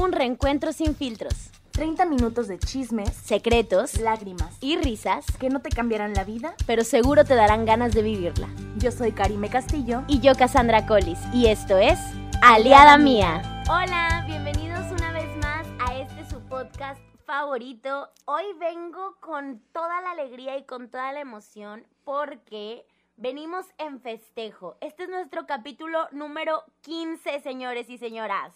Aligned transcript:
Un 0.00 0.12
reencuentro 0.12 0.72
sin 0.72 0.94
filtros, 0.94 1.50
30 1.72 2.04
minutos 2.04 2.46
de 2.46 2.56
chismes, 2.60 3.12
secretos 3.12 3.98
lágrimas, 3.98 4.56
y 4.60 4.76
risas, 4.76 5.26
que 5.40 5.50
no 5.50 5.60
te 5.60 5.70
cambiarán 5.70 6.14
la 6.14 6.22
vida. 6.22 6.54
pero 6.68 6.84
seguro 6.84 7.24
te 7.24 7.34
darán 7.34 7.64
ganas 7.64 7.94
de 7.94 8.02
vivirla. 8.02 8.48
Yo 8.76 8.92
soy 8.92 9.10
Karime 9.10 9.50
Castillo. 9.50 10.04
Y 10.06 10.20
yo, 10.20 10.36
Cassandra 10.36 10.86
Collis, 10.86 11.18
y 11.34 11.46
esto 11.46 11.78
es 11.78 11.98
Aliada 12.42 12.96
Mía. 12.96 13.42
Hola, 13.68 14.22
bienvenidos 14.24 14.86
una 14.92 15.10
vez 15.12 15.36
más 15.38 15.66
a 15.80 15.98
este 15.98 16.24
su 16.30 16.40
podcast 16.42 17.00
favorito. 17.26 18.08
Hoy 18.26 18.44
vengo 18.60 19.16
con 19.18 19.60
toda 19.72 20.00
la 20.02 20.12
alegría 20.12 20.56
y 20.58 20.64
con 20.64 20.90
toda 20.90 21.12
la 21.12 21.20
emoción 21.20 21.84
porque 22.04 22.86
venimos 23.22 23.66
en 23.78 24.00
festejo. 24.00 24.76
Este 24.80 25.02
es 25.04 25.08
nuestro 25.08 25.46
capítulo 25.46 26.08
número 26.12 26.64
15, 26.82 27.40
señores 27.40 27.90
y 27.90 27.98
señoras. 27.98 28.54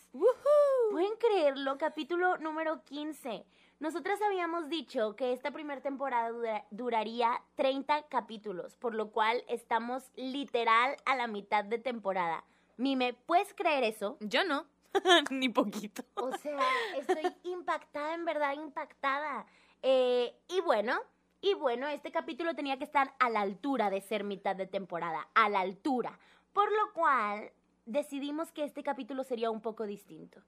¿Pueden 0.91 1.15
creerlo? 1.17 1.77
Capítulo 1.79 2.39
número 2.39 2.83
15. 2.85 3.45
Nosotras 3.81 4.21
habíamos 4.23 4.69
dicho 4.69 5.17
que 5.17 5.33
esta 5.33 5.51
primera 5.51 5.81
temporada 5.81 6.31
dura- 6.31 6.65
duraría 6.71 7.43
30 7.57 8.05
capítulos, 8.09 8.77
por 8.77 8.95
lo 8.95 9.11
cual 9.11 9.43
estamos 9.49 10.11
literal 10.15 10.97
a 11.05 11.17
la 11.17 11.27
mitad 11.27 11.65
de 11.65 11.79
temporada. 11.79 12.45
Mime, 12.77 13.15
¿puedes 13.15 13.53
creer 13.55 13.83
eso? 13.83 14.17
Yo 14.21 14.45
no, 14.45 14.67
ni 15.31 15.49
poquito. 15.49 16.05
O 16.15 16.31
sea, 16.39 16.61
estoy 16.97 17.35
impactada, 17.43 18.15
en 18.15 18.25
verdad 18.25 18.53
impactada. 18.55 19.47
Eh, 19.83 20.33
y 20.49 20.61
bueno, 20.61 21.01
y 21.43 21.55
bueno, 21.55 21.89
este 21.89 22.13
capítulo 22.13 22.55
tenía 22.55 22.79
que 22.79 22.85
estar 22.85 23.15
a 23.19 23.29
la 23.29 23.41
altura 23.41 23.91
de 23.91 24.01
ser 24.01 24.23
mitad 24.23 24.55
de 24.55 24.69
temporada, 24.69 25.29
a 25.35 25.49
la 25.49 25.61
altura. 25.61 26.19
Por 26.53 26.71
lo 26.71 26.93
cual 26.95 27.51
decidimos 27.85 28.53
que 28.53 28.63
este 28.63 28.85
capítulo 28.85 29.25
sería 29.25 29.51
un 29.51 29.61
poco 29.61 29.85
distinto. 29.85 30.41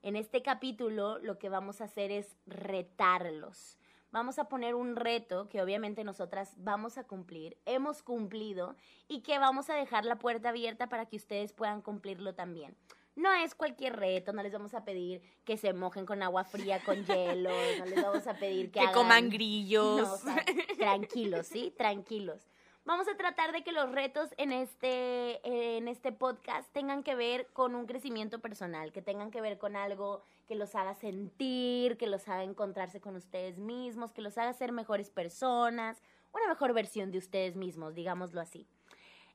En 0.00 0.16
este 0.16 0.42
capítulo 0.42 1.18
lo 1.18 1.38
que 1.38 1.50
vamos 1.50 1.82
a 1.82 1.84
hacer 1.84 2.10
es 2.10 2.34
retarlos. 2.46 3.76
Vamos 4.10 4.38
a 4.38 4.48
poner 4.48 4.74
un 4.74 4.96
reto 4.96 5.50
que 5.50 5.60
obviamente 5.60 6.02
nosotras 6.02 6.54
vamos 6.56 6.96
a 6.96 7.04
cumplir, 7.04 7.58
hemos 7.66 8.02
cumplido 8.02 8.74
y 9.06 9.20
que 9.20 9.38
vamos 9.38 9.68
a 9.68 9.74
dejar 9.74 10.06
la 10.06 10.16
puerta 10.16 10.48
abierta 10.48 10.88
para 10.88 11.04
que 11.04 11.16
ustedes 11.16 11.52
puedan 11.52 11.82
cumplirlo 11.82 12.34
también. 12.34 12.74
No 13.18 13.32
es 13.32 13.54
cualquier 13.54 13.96
reto, 13.96 14.32
no 14.32 14.42
les 14.42 14.52
vamos 14.52 14.74
a 14.74 14.84
pedir 14.84 15.20
que 15.44 15.56
se 15.56 15.72
mojen 15.72 16.06
con 16.06 16.22
agua 16.22 16.44
fría, 16.44 16.80
con 16.84 17.04
hielo, 17.04 17.50
no 17.78 17.84
les 17.86 18.02
vamos 18.02 18.26
a 18.26 18.34
pedir 18.34 18.66
que, 18.72 18.78
Que 18.78 18.80
hagan- 18.80 18.94
coman 18.94 19.28
grillos. 19.30 19.98
no, 20.00 20.12
o 20.14 20.16
sea, 20.18 20.44
tranquilos, 20.78 21.46
¿sí? 21.46 21.74
Tranquilos. 21.76 22.48
Vamos 22.84 23.06
a 23.08 23.16
tratar 23.18 23.52
de 23.52 23.62
que 23.62 23.72
los 23.72 23.90
retos 23.92 24.30
en 24.38 24.50
este, 24.52 25.40
en 25.76 25.88
este 25.88 26.10
podcast 26.10 26.72
tengan 26.72 27.02
que 27.02 27.14
ver 27.14 27.48
con 27.52 27.74
un 27.74 27.84
crecimiento 27.86 28.38
personal, 28.38 28.92
que 28.92 29.02
tengan 29.02 29.30
que 29.30 29.42
ver 29.42 29.58
con 29.58 29.76
algo 29.76 30.22
que 30.46 30.54
los 30.54 30.74
haga 30.74 30.94
sentir, 30.94 31.98
que 31.98 32.06
los 32.06 32.26
haga 32.28 32.44
encontrarse 32.44 33.00
con 33.00 33.14
ustedes 33.16 33.58
mismos, 33.58 34.12
que 34.12 34.22
los 34.22 34.38
haga 34.38 34.54
ser 34.54 34.72
mejores 34.72 35.10
personas, 35.10 36.00
una 36.32 36.48
mejor 36.48 36.72
versión 36.72 37.10
de 37.10 37.18
ustedes 37.18 37.56
mismos, 37.56 37.94
digámoslo 37.94 38.40
así. 38.40 38.66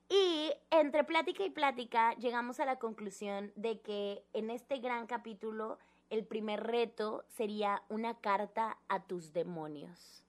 Y 0.08 0.52
entre 0.70 1.04
plática 1.04 1.44
y 1.44 1.50
plática 1.50 2.14
llegamos 2.14 2.60
a 2.60 2.66
la 2.66 2.78
conclusión 2.78 3.52
de 3.56 3.80
que 3.80 4.24
en 4.32 4.50
este 4.50 4.78
gran 4.78 5.06
capítulo 5.06 5.78
el 6.10 6.24
primer 6.24 6.62
reto 6.62 7.24
sería 7.28 7.82
una 7.88 8.14
carta 8.14 8.78
a 8.88 9.04
tus 9.04 9.32
demonios. 9.32 10.24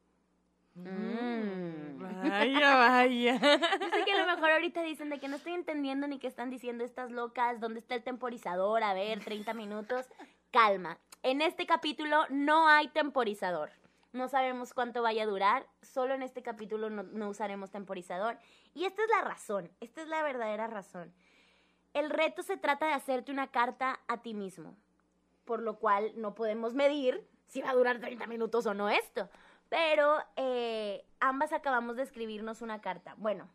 Mm. 0.76 2.00
Vaya, 2.00 2.76
vaya. 2.76 3.40
Yo 3.40 3.90
sé 3.90 4.04
que 4.06 4.12
a 4.12 4.26
lo 4.26 4.36
mejor 4.36 4.52
ahorita 4.52 4.82
dicen 4.84 5.10
de 5.10 5.20
que 5.20 5.28
no 5.28 5.38
estoy 5.38 5.54
entendiendo 5.54 6.08
ni 6.08 6.20
qué 6.20 6.28
están 6.28 6.50
diciendo 6.50 6.84
estas 6.84 7.12
locas, 7.12 7.60
dónde 7.60 7.80
está 7.80 7.96
el 7.96 8.04
temporizador, 8.04 8.84
a 8.84 8.94
ver, 8.94 9.24
30 9.24 9.54
minutos. 9.54 10.06
Calma, 10.52 10.98
en 11.24 11.42
este 11.42 11.66
capítulo 11.66 12.26
no 12.30 12.68
hay 12.68 12.88
temporizador. 12.90 13.72
No 14.16 14.30
sabemos 14.30 14.74
cuánto 14.74 15.02
vaya 15.02 15.24
a 15.24 15.26
durar, 15.26 15.68
solo 15.82 16.14
en 16.14 16.22
este 16.22 16.42
capítulo 16.42 16.90
no, 16.90 17.28
usaremos 17.30 17.70
temporizador. 17.70 18.38
Y 18.74 18.86
esta 18.86 19.04
es 19.04 19.10
la 19.10 19.28
razón, 19.28 19.70
esta 19.82 20.02
es 20.02 20.08
la 20.08 20.24
verdadera 20.24 20.68
razón. 20.68 21.14
El 21.94 22.10
reto 22.10 22.42
se 22.42 22.56
trata 22.56 22.88
de 22.88 22.94
hacerte 22.94 23.34
una 23.34 23.48
carta 23.48 24.00
a 24.08 24.22
ti 24.22 24.34
mismo, 24.34 24.74
por 25.44 25.62
lo 25.62 25.80
cual 25.80 26.14
no 26.16 26.34
podemos 26.34 26.74
medir 26.74 27.28
si 27.48 27.62
va 27.62 27.72
a 27.72 27.76
durar 27.76 28.00
30 28.00 28.26
minutos 28.28 28.66
o 28.66 28.74
no 28.74 28.88
esto. 28.88 29.30
Pero 29.68 30.20
eh, 30.38 31.04
ambas 31.20 31.52
acabamos 31.52 31.98
de 31.98 32.04
escribirnos 32.04 32.62
una 32.62 32.80
carta. 32.80 33.16
Bueno, 33.18 33.50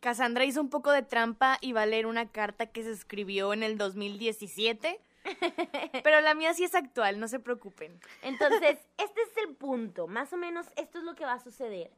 Cassandra 0.00 0.44
hizo 0.44 0.60
un 0.60 0.70
poco 0.70 0.90
de 0.90 1.02
trampa 1.02 1.56
y 1.60 1.70
va 1.70 1.82
a 1.82 1.86
leer 1.86 2.06
una 2.06 2.32
carta 2.32 2.66
que 2.66 2.82
se 2.82 2.90
escribió 2.90 3.52
en 3.52 3.62
el 3.62 3.78
2017. 3.78 5.00
Pero 6.04 6.20
la 6.20 6.34
mía 6.34 6.54
sí 6.54 6.64
es 6.64 6.74
actual, 6.74 7.20
no 7.20 7.28
se 7.28 7.40
preocupen. 7.40 7.98
Entonces, 8.22 8.78
este 8.98 9.22
es 9.22 9.36
el 9.46 9.54
punto. 9.56 10.06
Más 10.06 10.32
o 10.32 10.36
menos 10.36 10.66
esto 10.76 10.98
es 10.98 11.04
lo 11.04 11.14
que 11.14 11.24
va 11.24 11.34
a 11.34 11.40
suceder. 11.40 11.90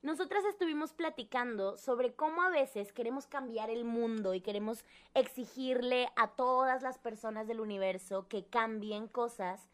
Nosotras 0.00 0.44
estuvimos 0.44 0.92
platicando 0.92 1.76
sobre 1.76 2.14
cómo 2.14 2.42
a 2.42 2.50
veces 2.50 2.92
queremos 2.92 3.26
cambiar 3.26 3.68
el 3.68 3.84
mundo 3.84 4.32
y 4.32 4.40
queremos 4.40 4.84
exigirle 5.14 6.08
a 6.14 6.28
todas 6.28 6.82
las 6.82 6.98
personas 6.98 7.48
del 7.48 7.58
universo 7.58 8.28
que 8.28 8.44
cambien 8.44 9.08
cosas 9.08 9.68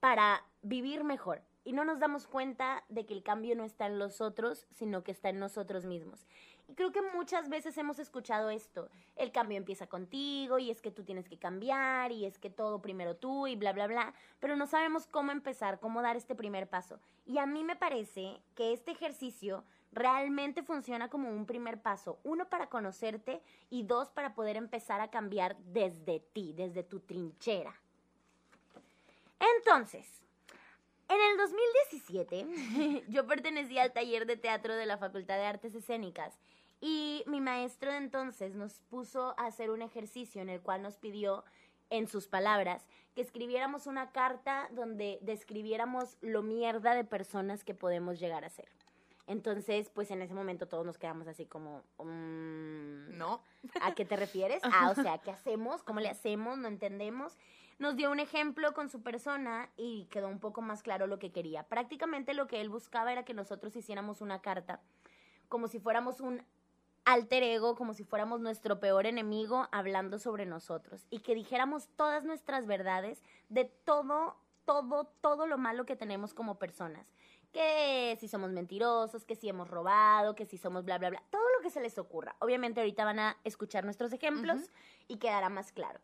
para 0.00 0.42
vivir 0.62 1.04
mejor. 1.04 1.42
Y 1.62 1.74
no 1.74 1.84
nos 1.84 1.98
damos 1.98 2.26
cuenta 2.26 2.84
de 2.88 3.04
que 3.04 3.12
el 3.12 3.22
cambio 3.22 3.54
no 3.54 3.64
está 3.64 3.86
en 3.86 3.98
los 3.98 4.22
otros, 4.22 4.66
sino 4.72 5.04
que 5.04 5.12
está 5.12 5.28
en 5.28 5.38
nosotros 5.38 5.84
mismos. 5.84 6.26
Creo 6.76 6.92
que 6.92 7.02
muchas 7.14 7.48
veces 7.48 7.76
hemos 7.78 7.98
escuchado 7.98 8.50
esto. 8.50 8.88
El 9.16 9.32
cambio 9.32 9.58
empieza 9.58 9.86
contigo 9.86 10.58
y 10.58 10.70
es 10.70 10.80
que 10.80 10.90
tú 10.90 11.04
tienes 11.04 11.28
que 11.28 11.38
cambiar 11.38 12.12
y 12.12 12.24
es 12.24 12.38
que 12.38 12.50
todo 12.50 12.80
primero 12.80 13.16
tú 13.16 13.46
y 13.46 13.56
bla, 13.56 13.72
bla, 13.72 13.86
bla. 13.86 14.14
Pero 14.40 14.56
no 14.56 14.66
sabemos 14.66 15.06
cómo 15.06 15.32
empezar, 15.32 15.80
cómo 15.80 16.02
dar 16.02 16.16
este 16.16 16.34
primer 16.34 16.68
paso. 16.68 17.00
Y 17.26 17.38
a 17.38 17.46
mí 17.46 17.64
me 17.64 17.76
parece 17.76 18.40
que 18.54 18.72
este 18.72 18.92
ejercicio 18.92 19.64
realmente 19.92 20.62
funciona 20.62 21.08
como 21.08 21.30
un 21.30 21.46
primer 21.46 21.80
paso. 21.80 22.18
Uno, 22.22 22.48
para 22.48 22.68
conocerte 22.68 23.42
y 23.70 23.82
dos, 23.82 24.10
para 24.10 24.34
poder 24.34 24.56
empezar 24.56 25.00
a 25.00 25.10
cambiar 25.10 25.56
desde 25.58 26.20
ti, 26.20 26.52
desde 26.52 26.82
tu 26.82 27.00
trinchera. 27.00 27.74
Entonces, 29.56 30.06
en 31.08 31.18
el 31.20 31.36
2017 31.38 33.04
yo 33.08 33.26
pertenecía 33.26 33.82
al 33.82 33.92
taller 33.92 34.26
de 34.26 34.36
teatro 34.36 34.74
de 34.74 34.86
la 34.86 34.98
Facultad 34.98 35.36
de 35.36 35.46
Artes 35.46 35.74
Escénicas 35.74 36.34
y 36.80 37.24
mi 37.26 37.40
maestro 37.40 37.90
de 37.90 37.98
entonces 37.98 38.54
nos 38.54 38.80
puso 38.90 39.34
a 39.38 39.46
hacer 39.46 39.70
un 39.70 39.82
ejercicio 39.82 40.40
en 40.40 40.48
el 40.48 40.60
cual 40.60 40.82
nos 40.82 40.96
pidió, 40.96 41.44
en 41.90 42.06
sus 42.06 42.28
palabras, 42.28 42.86
que 43.14 43.20
escribiéramos 43.20 43.86
una 43.86 44.12
carta 44.12 44.68
donde 44.72 45.18
describiéramos 45.22 46.16
lo 46.20 46.42
mierda 46.42 46.94
de 46.94 47.04
personas 47.04 47.64
que 47.64 47.74
podemos 47.74 48.20
llegar 48.20 48.44
a 48.44 48.48
ser. 48.48 48.68
Entonces, 49.26 49.90
pues 49.90 50.10
en 50.10 50.22
ese 50.22 50.34
momento 50.34 50.66
todos 50.66 50.86
nos 50.86 50.98
quedamos 50.98 51.28
así 51.28 51.46
como, 51.46 51.82
mm, 51.98 53.16
¿No? 53.16 53.42
¿A 53.80 53.94
qué 53.94 54.04
te 54.04 54.16
refieres? 54.16 54.60
Ah, 54.64 54.90
o 54.90 54.94
sea, 55.00 55.18
¿qué 55.18 55.30
hacemos? 55.30 55.82
¿Cómo 55.82 56.00
le 56.00 56.08
hacemos? 56.08 56.58
No 56.58 56.68
entendemos. 56.68 57.36
Nos 57.78 57.96
dio 57.96 58.10
un 58.10 58.18
ejemplo 58.18 58.74
con 58.74 58.88
su 58.88 59.02
persona 59.02 59.70
y 59.76 60.06
quedó 60.06 60.28
un 60.28 60.40
poco 60.40 60.62
más 60.62 60.82
claro 60.82 61.06
lo 61.06 61.18
que 61.18 61.32
quería. 61.32 61.62
Prácticamente 61.64 62.34
lo 62.34 62.46
que 62.46 62.60
él 62.60 62.70
buscaba 62.70 63.12
era 63.12 63.24
que 63.24 63.34
nosotros 63.34 63.76
hiciéramos 63.76 64.20
una 64.20 64.40
carta, 64.40 64.80
como 65.48 65.68
si 65.68 65.78
fuéramos 65.78 66.20
un 66.20 66.42
alter 67.12 67.42
ego, 67.42 67.74
como 67.74 67.94
si 67.94 68.04
fuéramos 68.04 68.40
nuestro 68.40 68.80
peor 68.80 69.06
enemigo 69.06 69.68
hablando 69.72 70.18
sobre 70.18 70.46
nosotros 70.46 71.06
y 71.10 71.20
que 71.20 71.34
dijéramos 71.34 71.88
todas 71.96 72.24
nuestras 72.24 72.66
verdades 72.66 73.22
de 73.48 73.64
todo, 73.64 74.36
todo, 74.64 75.04
todo 75.20 75.46
lo 75.46 75.58
malo 75.58 75.86
que 75.86 75.96
tenemos 75.96 76.34
como 76.34 76.58
personas. 76.58 77.06
Que 77.52 78.16
si 78.20 78.28
somos 78.28 78.52
mentirosos, 78.52 79.24
que 79.24 79.34
si 79.34 79.48
hemos 79.48 79.68
robado, 79.68 80.36
que 80.36 80.46
si 80.46 80.56
somos 80.56 80.84
bla, 80.84 80.98
bla, 80.98 81.10
bla. 81.10 81.22
Todo 81.30 81.42
lo 81.56 81.62
que 81.62 81.70
se 81.70 81.80
les 81.80 81.98
ocurra. 81.98 82.36
Obviamente 82.38 82.80
ahorita 82.80 83.04
van 83.04 83.18
a 83.18 83.36
escuchar 83.42 83.84
nuestros 83.84 84.12
ejemplos 84.12 84.70
y 85.08 85.16
quedará 85.16 85.48
más 85.48 85.72
claro. 85.72 85.98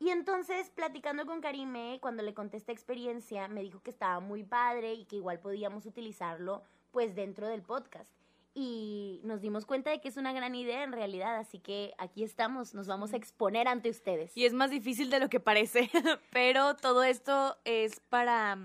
Y 0.00 0.10
entonces, 0.10 0.70
platicando 0.70 1.26
con 1.26 1.40
Karime, 1.40 1.98
cuando 2.00 2.22
le 2.22 2.32
conté 2.32 2.56
esta 2.56 2.72
experiencia, 2.72 3.48
me 3.48 3.62
dijo 3.62 3.82
que 3.82 3.90
estaba 3.90 4.20
muy 4.20 4.44
padre 4.44 4.94
y 4.94 5.04
que 5.04 5.16
igual 5.16 5.40
podíamos 5.40 5.84
utilizarlo 5.84 6.62
pues 6.92 7.14
dentro 7.14 7.48
del 7.48 7.62
podcast. 7.62 8.17
Y 8.60 9.20
nos 9.22 9.40
dimos 9.40 9.66
cuenta 9.66 9.90
de 9.90 10.00
que 10.00 10.08
es 10.08 10.16
una 10.16 10.32
gran 10.32 10.56
idea 10.56 10.82
en 10.82 10.90
realidad, 10.90 11.36
así 11.36 11.60
que 11.60 11.94
aquí 11.96 12.24
estamos, 12.24 12.74
nos 12.74 12.88
vamos 12.88 13.12
a 13.12 13.16
exponer 13.16 13.68
ante 13.68 13.88
ustedes. 13.88 14.36
Y 14.36 14.46
es 14.46 14.52
más 14.52 14.72
difícil 14.72 15.10
de 15.10 15.20
lo 15.20 15.28
que 15.28 15.38
parece, 15.38 15.88
pero 16.32 16.74
todo 16.74 17.04
esto 17.04 17.56
es 17.64 18.00
para... 18.00 18.58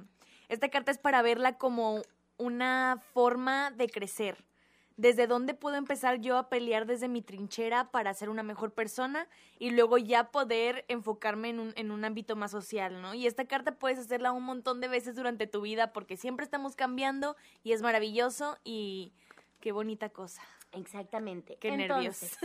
Esta 0.50 0.70
carta 0.70 0.90
es 0.90 0.98
para 0.98 1.22
verla 1.22 1.60
como 1.60 2.02
una 2.38 3.04
forma 3.14 3.70
de 3.70 3.88
crecer. 3.88 4.44
¿Desde 4.98 5.28
dónde 5.28 5.54
puedo 5.54 5.76
empezar 5.76 6.20
yo 6.22 6.38
a 6.38 6.50
pelear 6.50 6.88
desde 6.88 7.08
mi 7.08 7.22
trinchera 7.22 7.92
para 7.92 8.16
ser 8.16 8.30
una 8.30 8.42
mejor 8.42 8.74
persona 8.74 9.28
y 9.60 9.72
luego 9.72 10.00
ya 10.00 10.32
poder 10.32 10.86
enfocarme 10.88 11.50
en 11.50 11.60
un, 11.60 11.74
en 11.76 11.92
un 11.92 12.04
ámbito 12.04 12.36
más 12.36 12.50
social, 12.50 13.00
¿no? 13.00 13.14
Y 13.14 13.28
esta 13.28 13.46
carta 13.46 13.78
puedes 13.78 14.00
hacerla 14.00 14.32
un 14.32 14.44
montón 14.44 14.82
de 14.82 14.88
veces 14.88 15.16
durante 15.16 15.46
tu 15.46 15.62
vida 15.62 15.94
porque 15.94 16.18
siempre 16.18 16.44
estamos 16.44 16.76
cambiando 16.76 17.36
y 17.64 17.74
es 17.74 17.82
maravilloso 17.84 18.58
y 18.64 19.14
qué 19.64 19.72
bonita 19.72 20.10
cosa. 20.10 20.42
Exactamente. 20.74 21.56
Qué 21.56 21.72
nervios. 21.72 22.22
Entonces, 22.22 22.38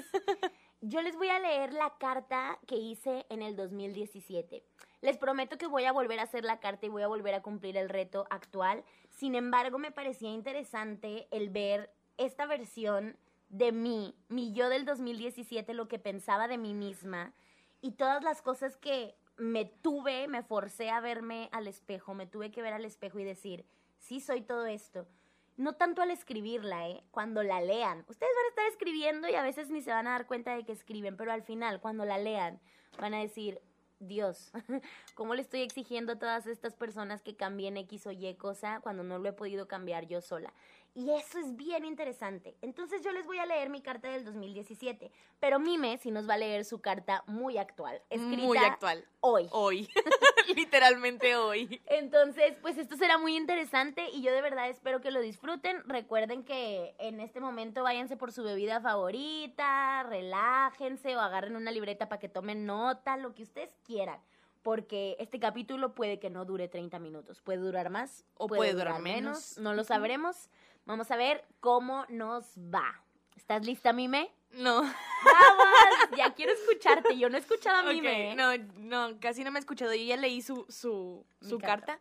Yo 0.80 1.02
les 1.02 1.16
voy 1.16 1.26
a 1.30 1.40
leer 1.40 1.72
la 1.72 1.98
carta 1.98 2.60
que 2.68 2.76
hice 2.76 3.26
en 3.28 3.42
el 3.42 3.56
2017. 3.56 4.62
Les 5.00 5.18
prometo 5.18 5.58
que 5.58 5.66
voy 5.66 5.84
a 5.84 5.90
volver 5.90 6.20
a 6.20 6.22
hacer 6.22 6.44
la 6.44 6.60
carta 6.60 6.86
y 6.86 6.90
voy 6.90 7.02
a 7.02 7.08
volver 7.08 7.34
a 7.34 7.42
cumplir 7.42 7.76
el 7.76 7.88
reto 7.88 8.28
actual. 8.30 8.84
Sin 9.10 9.34
embargo, 9.34 9.78
me 9.78 9.90
parecía 9.90 10.30
interesante 10.30 11.26
el 11.32 11.50
ver 11.50 11.92
esta 12.18 12.46
versión 12.46 13.16
de 13.48 13.72
mí, 13.72 14.14
mi 14.28 14.52
yo 14.52 14.68
del 14.68 14.84
2017, 14.84 15.74
lo 15.74 15.88
que 15.88 15.98
pensaba 15.98 16.46
de 16.46 16.58
mí 16.58 16.72
misma 16.72 17.32
y 17.80 17.92
todas 17.92 18.22
las 18.22 18.42
cosas 18.42 18.76
que 18.76 19.16
me 19.38 19.64
tuve, 19.64 20.28
me 20.28 20.44
forcé 20.44 20.90
a 20.90 21.00
verme 21.00 21.48
al 21.50 21.66
espejo, 21.66 22.14
me 22.14 22.28
tuve 22.28 22.52
que 22.52 22.62
ver 22.62 22.74
al 22.74 22.84
espejo 22.84 23.18
y 23.18 23.24
decir, 23.24 23.64
sí 23.98 24.20
soy 24.20 24.42
todo 24.42 24.66
esto. 24.66 25.08
No 25.58 25.74
tanto 25.74 26.02
al 26.02 26.12
escribirla, 26.12 26.88
¿eh? 26.88 27.02
Cuando 27.10 27.42
la 27.42 27.60
lean. 27.60 28.04
Ustedes 28.08 28.32
van 28.36 28.44
a 28.44 28.48
estar 28.48 28.66
escribiendo 28.68 29.28
y 29.28 29.34
a 29.34 29.42
veces 29.42 29.70
ni 29.70 29.82
se 29.82 29.90
van 29.90 30.06
a 30.06 30.12
dar 30.12 30.26
cuenta 30.26 30.54
de 30.54 30.64
que 30.64 30.70
escriben, 30.70 31.16
pero 31.16 31.32
al 31.32 31.42
final, 31.42 31.80
cuando 31.80 32.04
la 32.04 32.16
lean, 32.16 32.60
van 33.00 33.12
a 33.12 33.18
decir, 33.18 33.60
Dios, 33.98 34.52
¿cómo 35.16 35.34
le 35.34 35.42
estoy 35.42 35.62
exigiendo 35.62 36.12
a 36.12 36.18
todas 36.18 36.46
estas 36.46 36.76
personas 36.76 37.22
que 37.22 37.34
cambien 37.34 37.76
X 37.76 38.06
o 38.06 38.12
Y 38.12 38.32
cosa 38.36 38.78
cuando 38.80 39.02
no 39.02 39.18
lo 39.18 39.28
he 39.28 39.32
podido 39.32 39.66
cambiar 39.66 40.06
yo 40.06 40.20
sola? 40.20 40.54
Y 40.94 41.10
eso 41.10 41.38
es 41.38 41.56
bien 41.56 41.84
interesante. 41.84 42.56
Entonces 42.60 43.02
yo 43.02 43.12
les 43.12 43.24
voy 43.26 43.38
a 43.38 43.46
leer 43.46 43.70
mi 43.70 43.80
carta 43.80 44.08
del 44.08 44.24
2017, 44.24 45.12
pero 45.38 45.60
Mime 45.60 45.96
sí 45.98 46.10
nos 46.10 46.28
va 46.28 46.34
a 46.34 46.38
leer 46.38 46.64
su 46.64 46.80
carta 46.80 47.22
muy 47.26 47.56
actual, 47.56 48.02
escrita 48.10 48.42
Muy 48.42 48.58
actual. 48.58 49.04
hoy. 49.20 49.48
Hoy. 49.52 49.88
Literalmente 50.56 51.36
hoy. 51.36 51.80
Entonces, 51.86 52.56
pues 52.62 52.78
esto 52.78 52.96
será 52.96 53.16
muy 53.18 53.36
interesante 53.36 54.08
y 54.12 54.22
yo 54.22 54.32
de 54.32 54.40
verdad 54.42 54.68
espero 54.68 55.00
que 55.00 55.10
lo 55.10 55.20
disfruten. 55.20 55.82
Recuerden 55.84 56.42
que 56.42 56.94
en 56.98 57.20
este 57.20 57.38
momento 57.40 57.82
váyanse 57.82 58.16
por 58.16 58.32
su 58.32 58.42
bebida 58.42 58.80
favorita, 58.80 60.02
relájense 60.04 61.16
o 61.16 61.20
agarren 61.20 61.54
una 61.54 61.70
libreta 61.70 62.08
para 62.08 62.18
que 62.18 62.28
tomen 62.28 62.66
nota, 62.66 63.16
lo 63.16 63.34
que 63.34 63.42
ustedes 63.44 63.70
quieran. 63.84 64.20
Porque 64.62 65.16
este 65.20 65.38
capítulo 65.38 65.94
puede 65.94 66.18
que 66.18 66.30
no 66.30 66.44
dure 66.44 66.66
30 66.68 66.98
minutos, 66.98 67.40
puede 67.40 67.58
durar 67.58 67.90
más 67.90 68.24
O 68.34 68.48
puede 68.48 68.72
durar 68.72 69.00
menos. 69.00 69.56
no 69.58 69.72
lo 69.72 69.84
sabremos. 69.84 70.50
Vamos 70.88 71.10
a 71.10 71.16
ver 71.16 71.44
cómo 71.60 72.06
nos 72.08 72.54
va. 72.56 73.02
¿Estás 73.36 73.62
lista, 73.66 73.92
Mime? 73.92 74.32
No. 74.52 74.80
¡Vamos! 74.80 76.16
ya 76.16 76.32
quiero 76.34 76.52
escucharte. 76.52 77.18
Yo 77.18 77.28
no 77.28 77.36
he 77.36 77.40
escuchado 77.40 77.86
a 77.86 77.92
Mime. 77.92 78.32
¿eh? 78.32 78.34
no, 78.34 78.56
no, 78.78 79.20
casi 79.20 79.44
no 79.44 79.50
me 79.50 79.58
he 79.58 79.60
escuchado. 79.60 79.94
Yo 79.94 80.02
ya 80.02 80.16
leí 80.16 80.40
su, 80.40 80.64
su, 80.70 81.26
su 81.42 81.58
carta. 81.58 81.98
carta. 81.98 82.00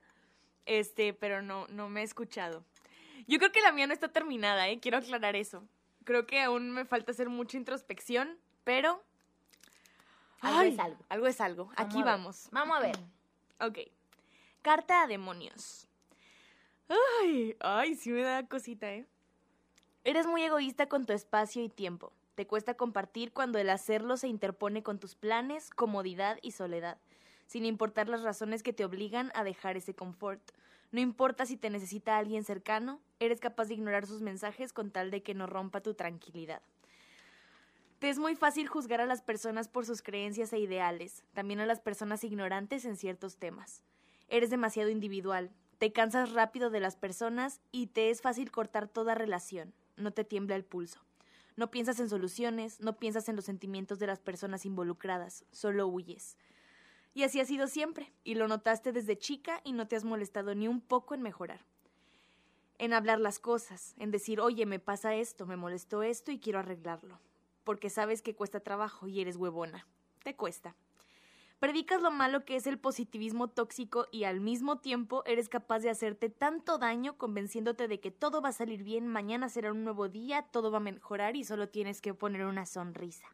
este, 0.65 1.13
pero 1.13 1.41
no, 1.41 1.67
no 1.67 1.89
me 1.89 1.99
he 1.99 2.03
escuchado. 2.05 2.63
Yo 3.27 3.39
creo 3.39 3.51
que 3.51 3.59
la 3.59 3.73
mía 3.73 3.87
no 3.87 3.93
está 3.93 4.07
terminada, 4.07 4.69
¿eh? 4.69 4.79
Quiero 4.79 4.99
aclarar 4.99 5.35
eso. 5.35 5.67
Creo 6.05 6.25
que 6.25 6.41
aún 6.41 6.71
me 6.71 6.85
falta 6.85 7.11
hacer 7.11 7.27
mucha 7.27 7.57
introspección, 7.57 8.37
pero... 8.63 9.03
Algo 10.39 10.61
es 10.61 10.79
algo. 10.79 11.05
Algo 11.09 11.27
es 11.27 11.41
algo. 11.41 11.65
Vamos 11.65 11.79
Aquí 11.81 12.03
vamos. 12.03 12.47
Vamos 12.51 12.77
a 12.77 12.79
ver. 12.79 12.97
Ok. 13.59 13.79
Carta 14.61 15.03
a 15.03 15.07
demonios. 15.07 15.86
Ay, 16.89 17.55
ay, 17.59 17.95
sí 17.95 18.11
me 18.11 18.21
da 18.21 18.47
cosita, 18.47 18.91
¿eh? 18.93 19.05
Eres 20.03 20.25
muy 20.25 20.43
egoísta 20.43 20.87
con 20.87 21.05
tu 21.05 21.13
espacio 21.13 21.63
y 21.63 21.69
tiempo. 21.69 22.13
Te 22.35 22.47
cuesta 22.47 22.75
compartir 22.75 23.33
cuando 23.33 23.59
el 23.59 23.69
hacerlo 23.69 24.15
se 24.15 24.27
interpone 24.27 24.83
con 24.83 24.99
tus 24.99 25.15
planes, 25.15 25.69
comodidad 25.69 26.37
y 26.41 26.51
soledad, 26.51 26.97
sin 27.45 27.65
importar 27.65 28.07
las 28.07 28.21
razones 28.21 28.63
que 28.63 28.73
te 28.73 28.85
obligan 28.85 29.31
a 29.33 29.43
dejar 29.43 29.75
ese 29.75 29.95
confort. 29.95 30.41
No 30.91 31.01
importa 31.01 31.45
si 31.45 31.57
te 31.57 31.69
necesita 31.69 32.17
alguien 32.17 32.43
cercano, 32.43 33.01
eres 33.19 33.39
capaz 33.39 33.65
de 33.65 33.73
ignorar 33.73 34.05
sus 34.05 34.21
mensajes 34.21 34.71
con 34.71 34.91
tal 34.91 35.11
de 35.11 35.23
que 35.23 35.33
no 35.33 35.47
rompa 35.47 35.81
tu 35.81 35.93
tranquilidad. 35.93 36.61
Te 37.99 38.09
es 38.09 38.19
muy 38.19 38.35
fácil 38.35 38.67
juzgar 38.67 39.01
a 39.01 39.07
las 39.07 39.23
personas 39.23 39.67
por 39.67 39.85
sus 39.85 40.03
creencias 40.03 40.53
e 40.53 40.59
ideales, 40.59 41.23
también 41.33 41.59
a 41.59 41.65
las 41.65 41.81
personas 41.81 42.23
ignorantes 42.23 42.85
en 42.85 42.95
ciertos 42.95 43.37
temas. 43.37 43.81
Eres 44.29 44.51
demasiado 44.51 44.89
individual, 44.89 45.49
te 45.77 45.91
cansas 45.91 46.33
rápido 46.33 46.69
de 46.69 46.79
las 46.79 46.95
personas 46.95 47.61
y 47.71 47.87
te 47.87 48.09
es 48.09 48.21
fácil 48.21 48.51
cortar 48.51 48.87
toda 48.87 49.15
relación, 49.15 49.73
no 49.95 50.11
te 50.11 50.23
tiembla 50.23 50.55
el 50.55 50.65
pulso. 50.65 50.99
No 51.55 51.71
piensas 51.71 51.99
en 51.99 52.09
soluciones, 52.09 52.79
no 52.81 52.97
piensas 52.97 53.29
en 53.29 53.35
los 53.35 53.45
sentimientos 53.45 53.97
de 53.97 54.07
las 54.07 54.19
personas 54.19 54.65
involucradas, 54.65 55.43
solo 55.51 55.87
huyes. 55.87 56.37
Y 57.13 57.23
así 57.23 57.39
ha 57.39 57.45
sido 57.45 57.67
siempre, 57.67 58.13
y 58.23 58.35
lo 58.35 58.47
notaste 58.47 58.91
desde 58.91 59.17
chica 59.17 59.61
y 59.63 59.73
no 59.73 59.87
te 59.87 59.95
has 59.95 60.03
molestado 60.03 60.53
ni 60.53 60.67
un 60.67 60.81
poco 60.81 61.15
en 61.15 61.23
mejorar. 61.23 61.65
En 62.77 62.93
hablar 62.93 63.19
las 63.19 63.39
cosas, 63.39 63.95
en 63.97 64.11
decir, 64.11 64.39
oye, 64.39 64.67
me 64.67 64.79
pasa 64.79 65.15
esto, 65.15 65.47
me 65.47 65.57
molestó 65.57 66.03
esto 66.03 66.31
y 66.31 66.39
quiero 66.39 66.59
arreglarlo 66.59 67.19
porque 67.67 67.89
sabes 67.89 68.21
que 68.21 68.33
cuesta 68.33 68.61
trabajo 68.61 69.09
y 69.09 69.19
eres 69.19 69.35
huevona. 69.35 69.85
Te 70.23 70.37
cuesta. 70.37 70.73
Predicas 71.59 72.03
lo 72.03 72.11
malo 72.11 72.45
que 72.45 72.55
es 72.55 72.67
el 72.67 72.77
positivismo 72.77 73.47
tóxico 73.47 74.05
y 74.11 74.25
al 74.25 74.39
mismo 74.39 74.77
tiempo 74.77 75.23
eres 75.25 75.49
capaz 75.49 75.79
de 75.79 75.89
hacerte 75.89 76.29
tanto 76.29 76.77
daño 76.77 77.17
convenciéndote 77.17 77.87
de 77.87 77.99
que 77.99 78.11
todo 78.11 78.41
va 78.41 78.49
a 78.49 78.53
salir 78.53 78.83
bien, 78.83 79.07
mañana 79.07 79.49
será 79.49 79.71
un 79.71 79.83
nuevo 79.83 80.07
día, 80.07 80.43
todo 80.51 80.69
va 80.69 80.77
a 80.77 80.81
mejorar 80.81 81.35
y 81.35 81.43
solo 81.43 81.67
tienes 81.67 81.99
que 81.99 82.13
poner 82.13 82.45
una 82.45 82.67
sonrisa. 82.67 83.25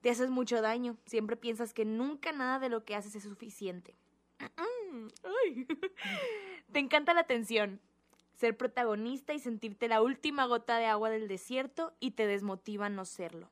Te 0.00 0.08
haces 0.08 0.30
mucho 0.30 0.62
daño, 0.62 0.96
siempre 1.04 1.36
piensas 1.36 1.74
que 1.74 1.84
nunca 1.84 2.32
nada 2.32 2.58
de 2.58 2.70
lo 2.70 2.86
que 2.86 2.96
haces 2.96 3.14
es 3.16 3.24
suficiente. 3.24 3.94
Te 6.72 6.78
encanta 6.78 7.12
la 7.12 7.20
atención, 7.20 7.80
ser 8.34 8.56
protagonista 8.56 9.34
y 9.34 9.38
sentirte 9.38 9.88
la 9.88 10.00
última 10.00 10.46
gota 10.46 10.78
de 10.78 10.86
agua 10.86 11.10
del 11.10 11.28
desierto 11.28 11.92
y 12.00 12.12
te 12.12 12.26
desmotiva 12.26 12.88
no 12.88 13.04
serlo. 13.04 13.50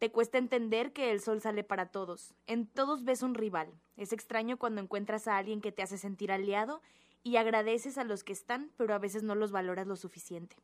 Te 0.00 0.10
cuesta 0.10 0.38
entender 0.38 0.94
que 0.94 1.10
el 1.10 1.20
sol 1.20 1.42
sale 1.42 1.62
para 1.62 1.90
todos. 1.90 2.32
En 2.46 2.66
todos 2.66 3.04
ves 3.04 3.22
un 3.22 3.34
rival. 3.34 3.70
Es 3.98 4.14
extraño 4.14 4.56
cuando 4.56 4.80
encuentras 4.80 5.28
a 5.28 5.36
alguien 5.36 5.60
que 5.60 5.72
te 5.72 5.82
hace 5.82 5.98
sentir 5.98 6.32
aliado 6.32 6.80
y 7.22 7.36
agradeces 7.36 7.98
a 7.98 8.04
los 8.04 8.24
que 8.24 8.32
están, 8.32 8.70
pero 8.78 8.94
a 8.94 8.98
veces 8.98 9.22
no 9.22 9.34
los 9.34 9.52
valoras 9.52 9.86
lo 9.86 9.96
suficiente. 9.96 10.56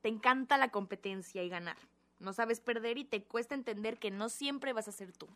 Te 0.00 0.08
encanta 0.08 0.58
la 0.58 0.72
competencia 0.72 1.44
y 1.44 1.48
ganar. 1.48 1.76
No 2.18 2.32
sabes 2.32 2.58
perder 2.58 2.98
y 2.98 3.04
te 3.04 3.22
cuesta 3.22 3.54
entender 3.54 4.00
que 4.00 4.10
no 4.10 4.28
siempre 4.28 4.72
vas 4.72 4.88
a 4.88 4.92
ser 4.92 5.12
tú. 5.12 5.28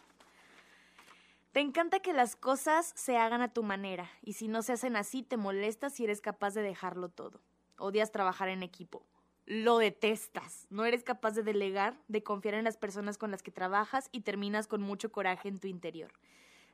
Te 1.52 1.60
encanta 1.60 2.00
que 2.00 2.12
las 2.12 2.34
cosas 2.34 2.92
se 2.96 3.18
hagan 3.18 3.40
a 3.40 3.52
tu 3.52 3.62
manera, 3.62 4.10
y 4.20 4.32
si 4.32 4.48
no 4.48 4.62
se 4.62 4.72
hacen 4.72 4.96
así, 4.96 5.22
te 5.22 5.36
molestas 5.36 6.00
y 6.00 6.04
eres 6.04 6.20
capaz 6.20 6.54
de 6.54 6.62
dejarlo 6.62 7.08
todo. 7.08 7.40
Odias 7.78 8.10
trabajar 8.10 8.48
en 8.48 8.64
equipo. 8.64 9.04
Lo 9.46 9.78
detestas. 9.78 10.66
No 10.70 10.84
eres 10.84 11.04
capaz 11.04 11.30
de 11.30 11.44
delegar, 11.44 11.96
de 12.08 12.24
confiar 12.24 12.54
en 12.54 12.64
las 12.64 12.76
personas 12.76 13.16
con 13.16 13.30
las 13.30 13.44
que 13.44 13.52
trabajas 13.52 14.08
y 14.10 14.22
terminas 14.22 14.66
con 14.66 14.82
mucho 14.82 15.12
coraje 15.12 15.48
en 15.48 15.60
tu 15.60 15.68
interior. 15.68 16.12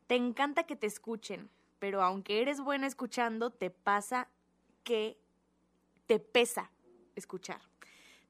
Te 0.06 0.16
encanta 0.16 0.64
que 0.64 0.74
te 0.74 0.86
escuchen, 0.86 1.50
pero 1.78 2.02
aunque 2.02 2.40
eres 2.40 2.60
buena 2.60 2.86
escuchando, 2.86 3.50
te 3.50 3.70
pasa 3.70 4.29
que 4.84 5.19
te 6.06 6.19
pesa 6.19 6.70
escuchar. 7.14 7.60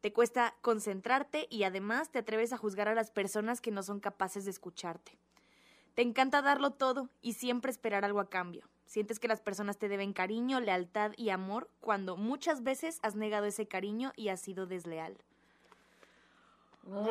Te 0.01 0.13
cuesta 0.13 0.57
concentrarte 0.61 1.47
y 1.49 1.63
además 1.63 2.11
te 2.11 2.19
atreves 2.19 2.53
a 2.53 2.59
juzgar 2.59 2.89
a 2.89 2.95
las 2.95 3.13
personas 3.13 3.61
que 3.61 3.71
no 3.71 3.85
son 3.85 4.01
capaces 4.01 4.45
de 4.45 4.51
escucharte. 4.51 5.17
Te 5.95 6.03
encanta 6.03 6.43
darlo 6.43 6.73
todo 6.73 7.11
y 7.21 7.35
siempre 7.35 7.71
esperar 7.71 8.05
algo 8.05 8.19
a 8.19 8.29
cambio. 8.29 8.72
Sientes 8.87 9.19
que 9.19 9.29
las 9.29 9.41
personas 9.41 9.79
te 9.79 9.89
deben 9.89 10.13
cariño, 10.13 10.61
lealtad 10.61 11.13
y 11.17 11.31
amor 11.31 11.71
cuando 11.81 12.17
muchas 12.17 12.63
veces 12.63 12.99
has 13.03 13.15
negado 13.15 13.47
ese 13.47 13.67
cariño 13.67 14.13
y 14.17 14.29
has 14.29 14.41
sido 14.41 14.67
desleal. 14.67 15.17
¡Wow! 16.83 17.11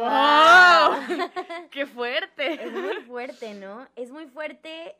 ¡Qué 1.72 1.86
fuerte! 1.86 2.64
Es 2.64 2.72
muy 2.72 2.98
fuerte, 3.04 3.54
¿no? 3.54 3.88
Es 3.96 4.12
muy 4.12 4.28
fuerte. 4.28 4.96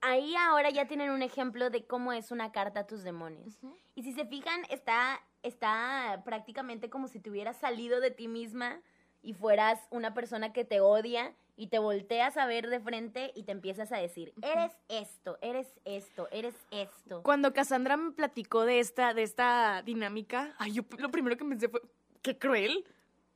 Ahí 0.00 0.34
ahora 0.36 0.70
ya 0.70 0.86
tienen 0.86 1.10
un 1.10 1.22
ejemplo 1.22 1.70
de 1.70 1.84
cómo 1.86 2.12
es 2.12 2.30
una 2.30 2.50
carta 2.52 2.80
a 2.80 2.86
tus 2.86 3.02
demonios. 3.02 3.58
Y 3.94 4.02
si 4.02 4.12
se 4.12 4.24
fijan, 4.26 4.62
está, 4.70 5.20
está 5.42 6.22
prácticamente 6.24 6.88
como 6.88 7.08
si 7.08 7.20
te 7.20 7.30
hubieras 7.30 7.56
salido 7.56 8.00
de 8.00 8.10
ti 8.10 8.26
misma 8.28 8.80
y 9.22 9.34
fueras 9.34 9.80
una 9.90 10.14
persona 10.14 10.52
que 10.52 10.64
te 10.64 10.80
odia 10.80 11.34
y 11.62 11.68
te 11.68 11.78
volteas 11.78 12.36
a 12.38 12.46
ver 12.46 12.68
de 12.68 12.80
frente 12.80 13.30
y 13.36 13.44
te 13.44 13.52
empiezas 13.52 13.92
a 13.92 13.96
decir, 13.98 14.32
eres 14.42 14.72
esto, 14.88 15.38
eres 15.42 15.68
esto, 15.84 16.26
eres 16.32 16.56
esto. 16.72 17.22
Cuando 17.22 17.52
Cassandra 17.52 17.96
me 17.96 18.10
platicó 18.10 18.64
de 18.64 18.80
esta, 18.80 19.14
de 19.14 19.22
esta 19.22 19.80
dinámica, 19.82 20.56
ay, 20.58 20.72
yo 20.72 20.82
lo 20.98 21.08
primero 21.12 21.36
que 21.36 21.44
pensé 21.44 21.68
fue, 21.68 21.80
qué 22.20 22.36
cruel. 22.36 22.84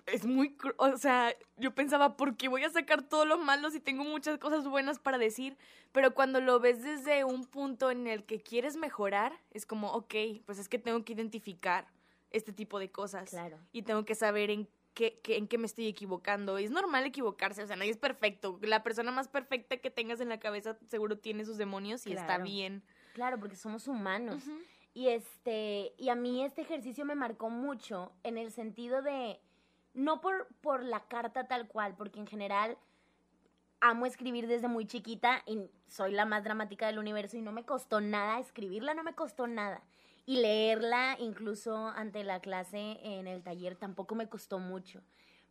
Es 0.06 0.26
muy 0.26 0.56
cru- 0.56 0.74
o 0.78 0.96
sea, 0.96 1.32
yo 1.56 1.72
pensaba, 1.72 2.16
¿por 2.16 2.36
qué 2.36 2.48
voy 2.48 2.64
a 2.64 2.68
sacar 2.70 3.02
todo 3.02 3.26
lo 3.26 3.38
malo 3.38 3.70
si 3.70 3.78
tengo 3.78 4.02
muchas 4.02 4.38
cosas 4.38 4.66
buenas 4.66 4.98
para 4.98 5.18
decir? 5.18 5.56
Pero 5.92 6.12
cuando 6.12 6.40
lo 6.40 6.58
ves 6.58 6.82
desde 6.82 7.22
un 7.22 7.44
punto 7.44 7.92
en 7.92 8.08
el 8.08 8.24
que 8.24 8.40
quieres 8.40 8.76
mejorar, 8.76 9.32
es 9.52 9.66
como, 9.66 9.92
ok, 9.92 10.14
pues 10.46 10.58
es 10.58 10.68
que 10.68 10.80
tengo 10.80 11.04
que 11.04 11.12
identificar 11.12 11.86
este 12.32 12.52
tipo 12.52 12.80
de 12.80 12.90
cosas. 12.90 13.30
Claro. 13.30 13.56
Y 13.70 13.82
tengo 13.82 14.04
que 14.04 14.16
saber 14.16 14.50
en 14.50 14.68
qué, 14.96 15.20
qué- 15.22 15.36
en 15.36 15.46
qué 15.46 15.58
me 15.58 15.66
estoy 15.66 15.86
equivocando. 15.86 16.58
Es 16.58 16.70
normal 16.72 17.04
equivocarse, 17.04 17.62
o 17.62 17.66
sea, 17.66 17.76
nadie 17.76 17.90
es 17.92 17.98
perfecto. 17.98 18.58
La 18.62 18.82
persona 18.82 19.12
más 19.12 19.28
perfecta 19.28 19.76
que 19.76 19.90
tengas 19.90 20.20
en 20.20 20.28
la 20.30 20.40
cabeza 20.40 20.76
seguro 20.88 21.18
tiene 21.18 21.44
sus 21.44 21.58
demonios 21.58 22.06
y 22.06 22.12
está 22.14 22.38
bien. 22.44 22.82
Claro, 23.12 23.38
porque 23.38 23.54
somos 23.56 23.86
humanos. 23.86 24.42
Y 24.94 25.08
este, 25.08 25.92
y 25.98 26.08
a 26.08 26.14
mí 26.14 26.42
este 26.42 26.62
ejercicio 26.62 27.04
me 27.04 27.14
marcó 27.14 27.50
mucho 27.50 28.12
en 28.22 28.38
el 28.38 28.50
sentido 28.50 29.02
de, 29.02 29.38
no 29.92 30.20
por, 30.22 30.48
por 30.62 30.82
la 30.82 31.06
carta 31.06 31.46
tal 31.46 31.68
cual, 31.68 31.94
porque 31.96 32.18
en 32.18 32.26
general 32.26 32.78
amo 33.80 34.06
escribir 34.06 34.46
desde 34.46 34.68
muy 34.68 34.86
chiquita 34.86 35.42
y 35.46 35.60
soy 35.86 36.12
la 36.12 36.24
más 36.24 36.42
dramática 36.44 36.86
del 36.86 36.98
universo 36.98 37.36
y 37.36 37.42
no 37.42 37.52
me 37.52 37.64
costó 37.64 38.00
nada 38.00 38.38
escribirla, 38.40 38.94
no 38.94 39.02
me 39.04 39.14
costó 39.14 39.46
nada. 39.46 39.82
Y 40.26 40.38
leerla 40.38 41.16
incluso 41.20 41.88
ante 41.88 42.24
la 42.24 42.40
clase 42.40 42.98
en 43.02 43.28
el 43.28 43.42
taller 43.42 43.76
tampoco 43.76 44.14
me 44.16 44.28
costó 44.28 44.58
mucho. 44.58 45.00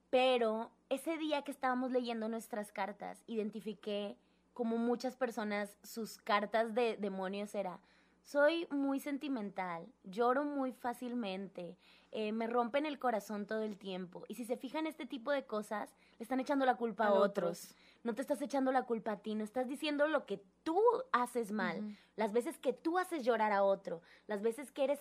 Pero 0.10 0.72
ese 0.90 1.18
día 1.18 1.44
que 1.44 1.52
estábamos 1.52 1.92
leyendo 1.92 2.28
nuestras 2.28 2.72
cartas, 2.72 3.24
identifiqué 3.26 4.18
como 4.54 4.78
muchas 4.78 5.16
personas 5.16 5.78
sus 5.84 6.18
cartas 6.18 6.74
de 6.74 6.98
demonios 6.98 7.56
era, 7.56 7.80
soy 8.24 8.68
muy 8.72 9.00
sentimental, 9.00 9.86
lloro 10.04 10.44
muy 10.46 10.72
fácilmente, 10.72 11.78
eh, 12.12 12.32
me 12.32 12.48
rompen 12.48 12.86
el 12.86 12.98
corazón 12.98 13.46
todo 13.46 13.64
el 13.64 13.78
tiempo. 13.78 14.24
Y 14.28 14.36
si 14.36 14.46
se 14.46 14.58
fijan 14.58 14.88
este 14.88 15.06
tipo 15.06 15.32
de 15.32 15.46
cosas, 15.46 15.94
le 16.18 16.24
están 16.24 16.40
echando 16.40 16.66
la 16.66 16.76
culpa 16.76 17.06
a, 17.06 17.08
A 17.10 17.14
otros. 17.14 17.66
otros. 17.66 17.76
No 18.06 18.14
te 18.14 18.22
estás 18.22 18.40
echando 18.44 18.72
la 18.72 18.84
culpa 18.84 19.14
a 19.14 19.18
ti, 19.18 19.34
no 19.34 19.44
estás 19.44 19.68
diciendo 19.68 20.08
lo 20.08 20.28
que 20.28 20.40
tú 20.64 20.80
haces 21.12 21.52
mal, 21.52 21.98
las 22.16 22.34
veces 22.34 22.60
que 22.60 22.72
tú 22.72 23.00
haces 23.00 23.24
llorar 23.24 23.52
a 23.52 23.64
otro, 23.64 24.00
las 24.28 24.44
veces 24.44 24.72
que 24.72 24.84
eres 24.84 25.00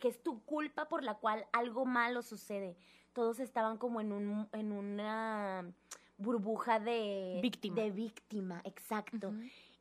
que 0.00 0.08
es 0.08 0.22
tu 0.22 0.42
culpa 0.44 0.88
por 0.88 1.02
la 1.02 1.16
cual 1.16 1.46
algo 1.52 1.84
malo 1.84 2.22
sucede. 2.22 2.74
Todos 3.12 3.40
estaban 3.40 3.76
como 3.76 4.00
en 4.00 4.10
un 4.10 4.48
en 4.52 4.72
una 4.72 5.70
burbuja 6.16 6.80
de 6.80 7.40
Víctima. 7.42 7.76
de 7.76 7.90
víctima, 7.90 8.62
exacto. 8.64 9.34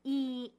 Y, 0.04 0.54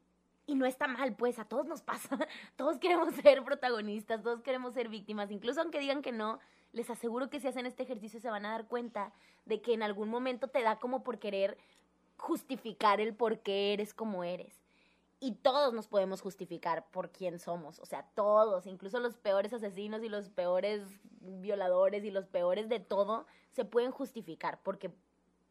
y 0.46 0.54
no 0.54 0.64
está 0.64 0.88
mal, 0.88 1.14
pues 1.16 1.38
a 1.38 1.44
todos 1.44 1.66
nos 1.66 1.82
pasa. 1.82 2.16
Todos 2.56 2.78
queremos 2.78 3.14
ser 3.14 3.44
protagonistas, 3.44 4.22
todos 4.22 4.40
queremos 4.40 4.72
ser 4.72 4.88
víctimas. 4.88 5.30
Incluso 5.30 5.60
aunque 5.60 5.80
digan 5.80 6.00
que 6.00 6.12
no, 6.12 6.38
les 6.72 6.88
aseguro 6.88 7.28
que 7.28 7.40
si 7.40 7.48
hacen 7.48 7.66
este 7.66 7.82
ejercicio 7.82 8.20
se 8.20 8.30
van 8.30 8.46
a 8.46 8.52
dar 8.52 8.66
cuenta 8.68 9.12
de 9.44 9.60
que 9.60 9.74
en 9.74 9.82
algún 9.82 10.08
momento 10.08 10.48
te 10.48 10.62
da 10.62 10.78
como 10.78 11.02
por 11.02 11.18
querer 11.18 11.58
justificar 12.16 13.00
el 13.00 13.14
por 13.14 13.40
qué 13.40 13.72
eres 13.72 13.94
como 13.94 14.24
eres. 14.24 14.62
Y 15.18 15.32
todos 15.32 15.72
nos 15.72 15.88
podemos 15.88 16.20
justificar 16.20 16.90
por 16.90 17.10
quién 17.10 17.38
somos. 17.38 17.78
O 17.78 17.86
sea, 17.86 18.06
todos, 18.14 18.66
incluso 18.66 19.00
los 19.00 19.16
peores 19.16 19.52
asesinos 19.52 20.02
y 20.02 20.08
los 20.08 20.28
peores 20.28 20.82
violadores 21.20 22.04
y 22.04 22.10
los 22.10 22.26
peores 22.26 22.68
de 22.68 22.80
todo, 22.80 23.26
se 23.52 23.64
pueden 23.64 23.90
justificar 23.90 24.60
porque 24.62 24.90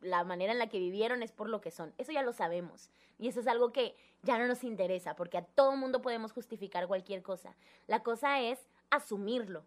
la 0.02 0.24
manera 0.24 0.52
en 0.52 0.60
la 0.60 0.70
que 0.70 0.80
vivieron 0.80 1.24
es 1.24 1.32
por 1.32 1.50
lo 1.50 1.62
que 1.62 1.72
son. 1.72 1.94
Eso 1.98 2.12
ya 2.12 2.22
lo 2.22 2.32
sabemos. 2.32 2.92
Y 3.18 3.28
eso 3.28 3.40
es 3.40 3.48
algo 3.48 3.72
que 3.72 3.96
ya 4.22 4.38
no 4.38 4.48
nos 4.48 4.64
interesa, 4.64 5.16
porque 5.16 5.38
a 5.38 5.46
todo 5.46 5.76
mundo 5.76 6.02
podemos 6.02 6.32
justificar 6.32 6.88
cualquier 6.88 7.24
cosa. 7.24 7.56
La 7.88 8.04
cosa 8.04 8.42
es 8.42 8.60
asumirlo. 8.92 9.64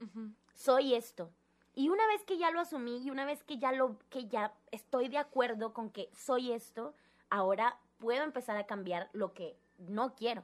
Soy 0.55 0.95
esto. 0.95 1.31
Y 1.79 1.91
una 1.91 2.05
vez 2.09 2.25
que 2.25 2.39
ya 2.39 2.51
lo 2.51 2.59
asumí 2.59 2.99
y 3.05 3.11
una 3.13 3.25
vez 3.25 3.45
que 3.45 3.57
ya 3.57 3.71
lo 3.71 3.97
que 4.11 4.27
ya 4.27 4.53
estoy 4.73 5.07
de 5.07 5.19
acuerdo 5.19 5.73
con 5.73 5.91
que 5.91 6.11
soy 6.13 6.51
esto, 6.51 6.93
ahora 7.31 7.79
puedo 7.99 8.25
empezar 8.25 8.57
a 8.57 8.67
cambiar 8.67 9.09
lo 9.13 9.33
que 9.33 9.57
no 9.79 10.17
quiero. 10.17 10.43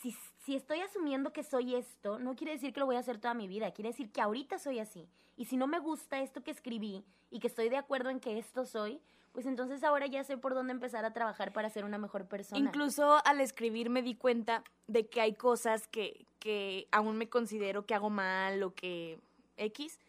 Si, 0.00 0.10
si 0.44 0.56
estoy 0.56 0.80
asumiendo 0.80 1.32
que 1.32 1.44
soy 1.44 1.76
esto, 1.76 2.18
no 2.18 2.34
quiere 2.34 2.54
decir 2.54 2.72
que 2.72 2.80
lo 2.80 2.86
voy 2.86 2.96
a 2.96 2.98
hacer 2.98 3.18
toda 3.18 3.32
mi 3.32 3.46
vida, 3.46 3.70
quiere 3.70 3.90
decir 3.90 4.10
que 4.10 4.20
ahorita 4.20 4.58
soy 4.58 4.80
así. 4.80 5.08
Y 5.36 5.44
si 5.44 5.56
no 5.56 5.68
me 5.68 5.78
gusta 5.78 6.18
esto 6.18 6.42
que 6.42 6.50
escribí 6.50 7.04
y 7.30 7.38
que 7.38 7.46
estoy 7.46 7.68
de 7.68 7.76
acuerdo 7.76 8.10
en 8.10 8.18
que 8.18 8.36
esto 8.36 8.66
soy, 8.66 9.00
pues 9.30 9.46
entonces 9.46 9.84
ahora 9.84 10.08
ya 10.08 10.24
sé 10.24 10.36
por 10.36 10.54
dónde 10.54 10.72
empezar 10.72 11.04
a 11.04 11.12
trabajar 11.12 11.52
para 11.52 11.70
ser 11.70 11.84
una 11.84 11.98
mejor 11.98 12.26
persona. 12.26 12.58
Incluso 12.58 13.24
al 13.24 13.40
escribir 13.40 13.88
me 13.88 14.02
di 14.02 14.16
cuenta 14.16 14.64
de 14.88 15.06
que 15.06 15.20
hay 15.20 15.34
cosas 15.34 15.86
que, 15.86 16.26
que 16.40 16.88
aún 16.90 17.18
me 17.18 17.28
considero 17.28 17.86
que 17.86 17.94
hago 17.94 18.10
mal 18.10 18.64
o 18.64 18.74
que 18.74 19.20
X. 19.58 20.00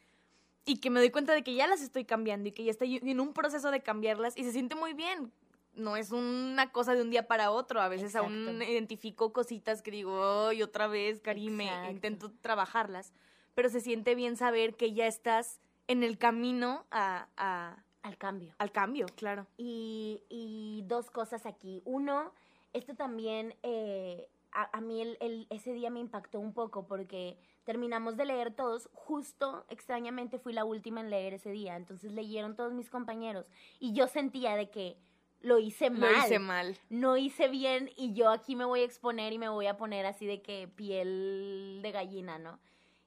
Y 0.67 0.77
que 0.81 0.89
me 0.89 0.99
doy 0.99 1.09
cuenta 1.11 1.33
de 1.33 1.43
que 1.43 1.55
ya 1.55 1.65
las 1.65 1.81
estoy 1.81 2.03
cambiando 2.03 2.49
y 2.49 2.51
que 2.51 2.63
ya 2.65 2.71
estoy 2.71 2.97
en 2.97 3.19
un 3.21 3.31
proceso 3.33 3.71
de 3.71 3.79
cambiarlas 3.81 4.37
y 4.37 4.43
se 4.43 4.51
siente 4.51 4.75
muy 4.75 4.93
bien. 4.93 5.31
No 5.75 5.95
es 5.95 6.11
una 6.11 6.71
cosa 6.73 6.93
de 6.93 7.01
un 7.01 7.09
día 7.09 7.25
para 7.25 7.51
otro. 7.51 7.79
A 7.81 7.87
veces 7.87 8.15
aún 8.17 8.47
Exacto. 8.49 8.71
identifico 8.71 9.31
cositas 9.31 9.81
que 9.81 9.91
digo, 9.91 10.47
¡ay, 10.49 10.61
otra 10.61 10.87
vez, 10.87 11.21
Karime! 11.21 11.65
Exacto. 11.67 11.91
Intento 11.91 12.31
trabajarlas. 12.41 13.13
Pero 13.55 13.69
se 13.69 13.79
siente 13.79 14.13
bien 14.13 14.35
saber 14.35 14.75
que 14.75 14.91
ya 14.93 15.07
estás 15.07 15.61
en 15.87 16.03
el 16.03 16.17
camino 16.17 16.85
a, 16.91 17.27
a- 17.37 17.81
al 18.03 18.17
cambio. 18.17 18.53
al 18.57 18.71
cambio, 18.71 19.05
claro. 19.15 19.47
Y, 19.57 20.21
y 20.29 20.83
dos 20.85 21.09
cosas 21.11 21.45
aquí. 21.45 21.81
Uno, 21.85 22.33
esto 22.73 22.93
también 22.95 23.55
eh, 23.63 24.27
a, 24.51 24.77
a 24.77 24.81
mí 24.81 25.01
el, 25.01 25.17
el- 25.21 25.47
ese 25.49 25.71
día 25.73 25.89
me 25.89 25.99
impactó 26.01 26.39
un 26.41 26.53
poco 26.53 26.87
porque 26.87 27.37
terminamos 27.67 28.15
de 28.15 28.23
leer 28.23 28.53
todos. 28.53 28.89
Justo, 28.93 29.65
extrañamente, 29.67 30.39
fui 30.39 30.53
la 30.53 30.63
última 30.63 31.01
en 31.01 31.09
leer 31.09 31.33
ese 31.33 31.51
día. 31.51 31.75
Entonces 31.75 32.13
leyeron 32.13 32.55
todos 32.55 32.73
mis 32.73 32.89
compañeros. 32.89 33.45
Y 33.77 33.91
yo 33.91 34.07
sentía 34.07 34.55
de 34.55 34.69
que 34.69 34.95
lo 35.41 35.59
hice 35.59 35.89
mal. 35.89 36.13
Lo 36.13 36.17
hice 36.17 36.39
mal. 36.39 36.77
No 36.89 37.17
hice 37.17 37.49
bien 37.49 37.91
y 37.97 38.13
yo 38.13 38.29
aquí 38.29 38.55
me 38.55 38.63
voy 38.63 38.79
a 38.79 38.85
exponer 38.85 39.33
y 39.33 39.37
me 39.37 39.49
voy 39.49 39.67
a 39.67 39.75
poner 39.75 40.05
así 40.05 40.25
de 40.25 40.41
que 40.41 40.69
piel 40.69 41.81
de 41.83 41.91
gallina, 41.91 42.39
¿no? 42.39 42.57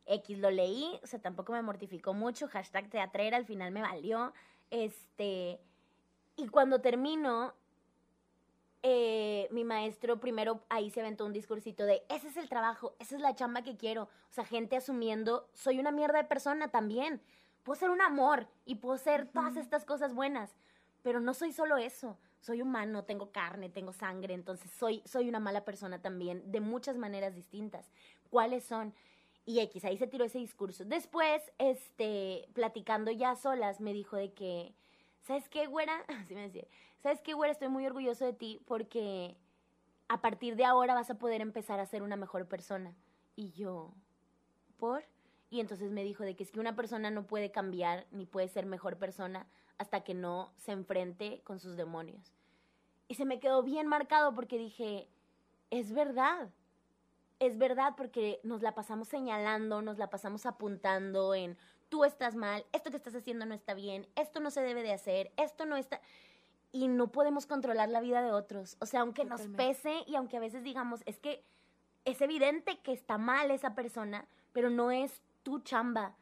X 0.04 0.38
lo 0.38 0.50
leí, 0.50 1.00
o 1.02 1.06
sea, 1.06 1.22
tampoco 1.22 1.54
me 1.54 1.62
mortificó 1.62 2.12
mucho, 2.12 2.46
hashtag 2.46 2.90
teatrera, 2.90 3.38
al 3.38 3.46
final 3.46 3.72
me 3.72 3.80
valió. 3.80 4.34
Este, 4.68 5.58
y 6.36 6.48
cuando 6.48 6.82
termino, 6.82 7.54
eh, 8.82 9.48
mi 9.50 9.64
maestro 9.64 10.20
primero 10.20 10.60
ahí 10.68 10.90
se 10.90 11.00
aventó 11.00 11.26
un 11.26 11.32
discursito 11.32 11.84
de, 11.84 12.02
ese 12.08 12.28
es 12.28 12.36
el 12.36 12.48
trabajo, 12.48 12.94
esa 12.98 13.16
es 13.16 13.20
la 13.20 13.34
chamba 13.34 13.62
que 13.62 13.76
quiero. 13.76 14.04
O 14.04 14.32
sea, 14.32 14.44
gente 14.44 14.76
asumiendo, 14.76 15.48
soy 15.54 15.78
una 15.78 15.92
mierda 15.92 16.18
de 16.18 16.24
persona 16.24 16.68
también. 16.68 17.20
Puedo 17.62 17.78
ser 17.78 17.90
un 17.90 18.00
amor 18.00 18.48
y 18.64 18.76
puedo 18.76 18.96
ser 18.96 19.26
todas 19.26 19.56
estas 19.56 19.84
cosas 19.84 20.14
buenas, 20.14 20.50
pero 21.02 21.20
no 21.20 21.34
soy 21.34 21.52
solo 21.52 21.76
eso. 21.76 22.16
Soy 22.40 22.62
humano, 22.62 23.04
tengo 23.04 23.32
carne, 23.32 23.68
tengo 23.68 23.92
sangre, 23.92 24.32
entonces 24.32 24.70
soy, 24.70 25.02
soy 25.04 25.28
una 25.28 25.40
mala 25.40 25.66
persona 25.66 26.00
también, 26.00 26.50
de 26.50 26.60
muchas 26.60 26.96
maneras 26.96 27.34
distintas. 27.34 27.92
¿Cuáles 28.30 28.64
son? 28.64 28.94
Y 29.44 29.60
X, 29.60 29.84
ahí 29.84 29.98
se 29.98 30.06
tiró 30.06 30.24
ese 30.24 30.38
discurso. 30.38 30.86
Después, 30.86 31.42
este, 31.58 32.48
platicando 32.54 33.10
ya 33.10 33.36
solas, 33.36 33.80
me 33.80 33.92
dijo 33.92 34.16
de 34.16 34.32
que, 34.32 34.74
¿sabes 35.22 35.48
qué, 35.48 35.66
güera? 35.66 36.04
Así 36.24 36.34
me 36.34 36.42
decía, 36.42 36.64
¿sabes 37.02 37.20
qué, 37.22 37.34
güera? 37.34 37.52
Estoy 37.52 37.68
muy 37.68 37.86
orgulloso 37.86 38.24
de 38.24 38.32
ti 38.32 38.60
porque 38.66 39.36
a 40.08 40.20
partir 40.20 40.56
de 40.56 40.64
ahora 40.64 40.94
vas 40.94 41.10
a 41.10 41.18
poder 41.18 41.40
empezar 41.40 41.80
a 41.80 41.86
ser 41.86 42.02
una 42.02 42.16
mejor 42.16 42.48
persona. 42.48 42.94
Y 43.36 43.52
yo, 43.52 43.92
¿por? 44.76 45.04
Y 45.50 45.60
entonces 45.60 45.90
me 45.90 46.04
dijo 46.04 46.24
de 46.24 46.36
que 46.36 46.44
es 46.44 46.50
que 46.50 46.60
una 46.60 46.76
persona 46.76 47.10
no 47.10 47.26
puede 47.26 47.50
cambiar 47.50 48.06
ni 48.10 48.26
puede 48.26 48.48
ser 48.48 48.66
mejor 48.66 48.96
persona 48.98 49.46
hasta 49.78 50.02
que 50.02 50.14
no 50.14 50.52
se 50.56 50.72
enfrente 50.72 51.42
con 51.44 51.58
sus 51.58 51.76
demonios. 51.76 52.32
Y 53.08 53.14
se 53.14 53.24
me 53.24 53.40
quedó 53.40 53.62
bien 53.62 53.88
marcado 53.88 54.34
porque 54.34 54.58
dije, 54.58 55.08
es 55.70 55.92
verdad. 55.92 56.50
Es 57.40 57.56
verdad 57.56 57.94
porque 57.96 58.40
nos 58.44 58.62
la 58.62 58.74
pasamos 58.74 59.08
señalando, 59.08 59.82
nos 59.82 59.98
la 59.98 60.10
pasamos 60.10 60.46
apuntando 60.46 61.34
en 61.34 61.56
tú 61.90 62.04
estás 62.04 62.34
mal, 62.36 62.64
esto 62.72 62.90
que 62.90 62.96
estás 62.96 63.14
haciendo 63.14 63.44
no 63.44 63.54
está 63.54 63.74
bien, 63.74 64.06
esto 64.16 64.40
no 64.40 64.50
se 64.50 64.62
debe 64.62 64.82
de 64.82 64.92
hacer, 64.94 65.30
esto 65.36 65.66
no 65.66 65.76
está... 65.76 66.00
Y 66.72 66.86
no 66.88 67.08
podemos 67.08 67.46
controlar 67.46 67.88
la 67.88 68.00
vida 68.00 68.22
de 68.22 68.30
otros. 68.32 68.76
O 68.80 68.86
sea, 68.86 69.00
aunque 69.00 69.24
nos 69.24 69.42
pese 69.56 70.04
y 70.06 70.14
aunque 70.14 70.36
a 70.36 70.40
veces 70.40 70.62
digamos, 70.62 71.02
es 71.04 71.18
que 71.18 71.44
es 72.04 72.20
evidente 72.22 72.78
que 72.78 72.92
está 72.92 73.18
mal 73.18 73.50
esa 73.50 73.74
persona, 73.74 74.26
pero 74.52 74.70
no 74.70 74.90
es 74.92 75.20
tu 75.42 75.58
chamba 75.58 76.14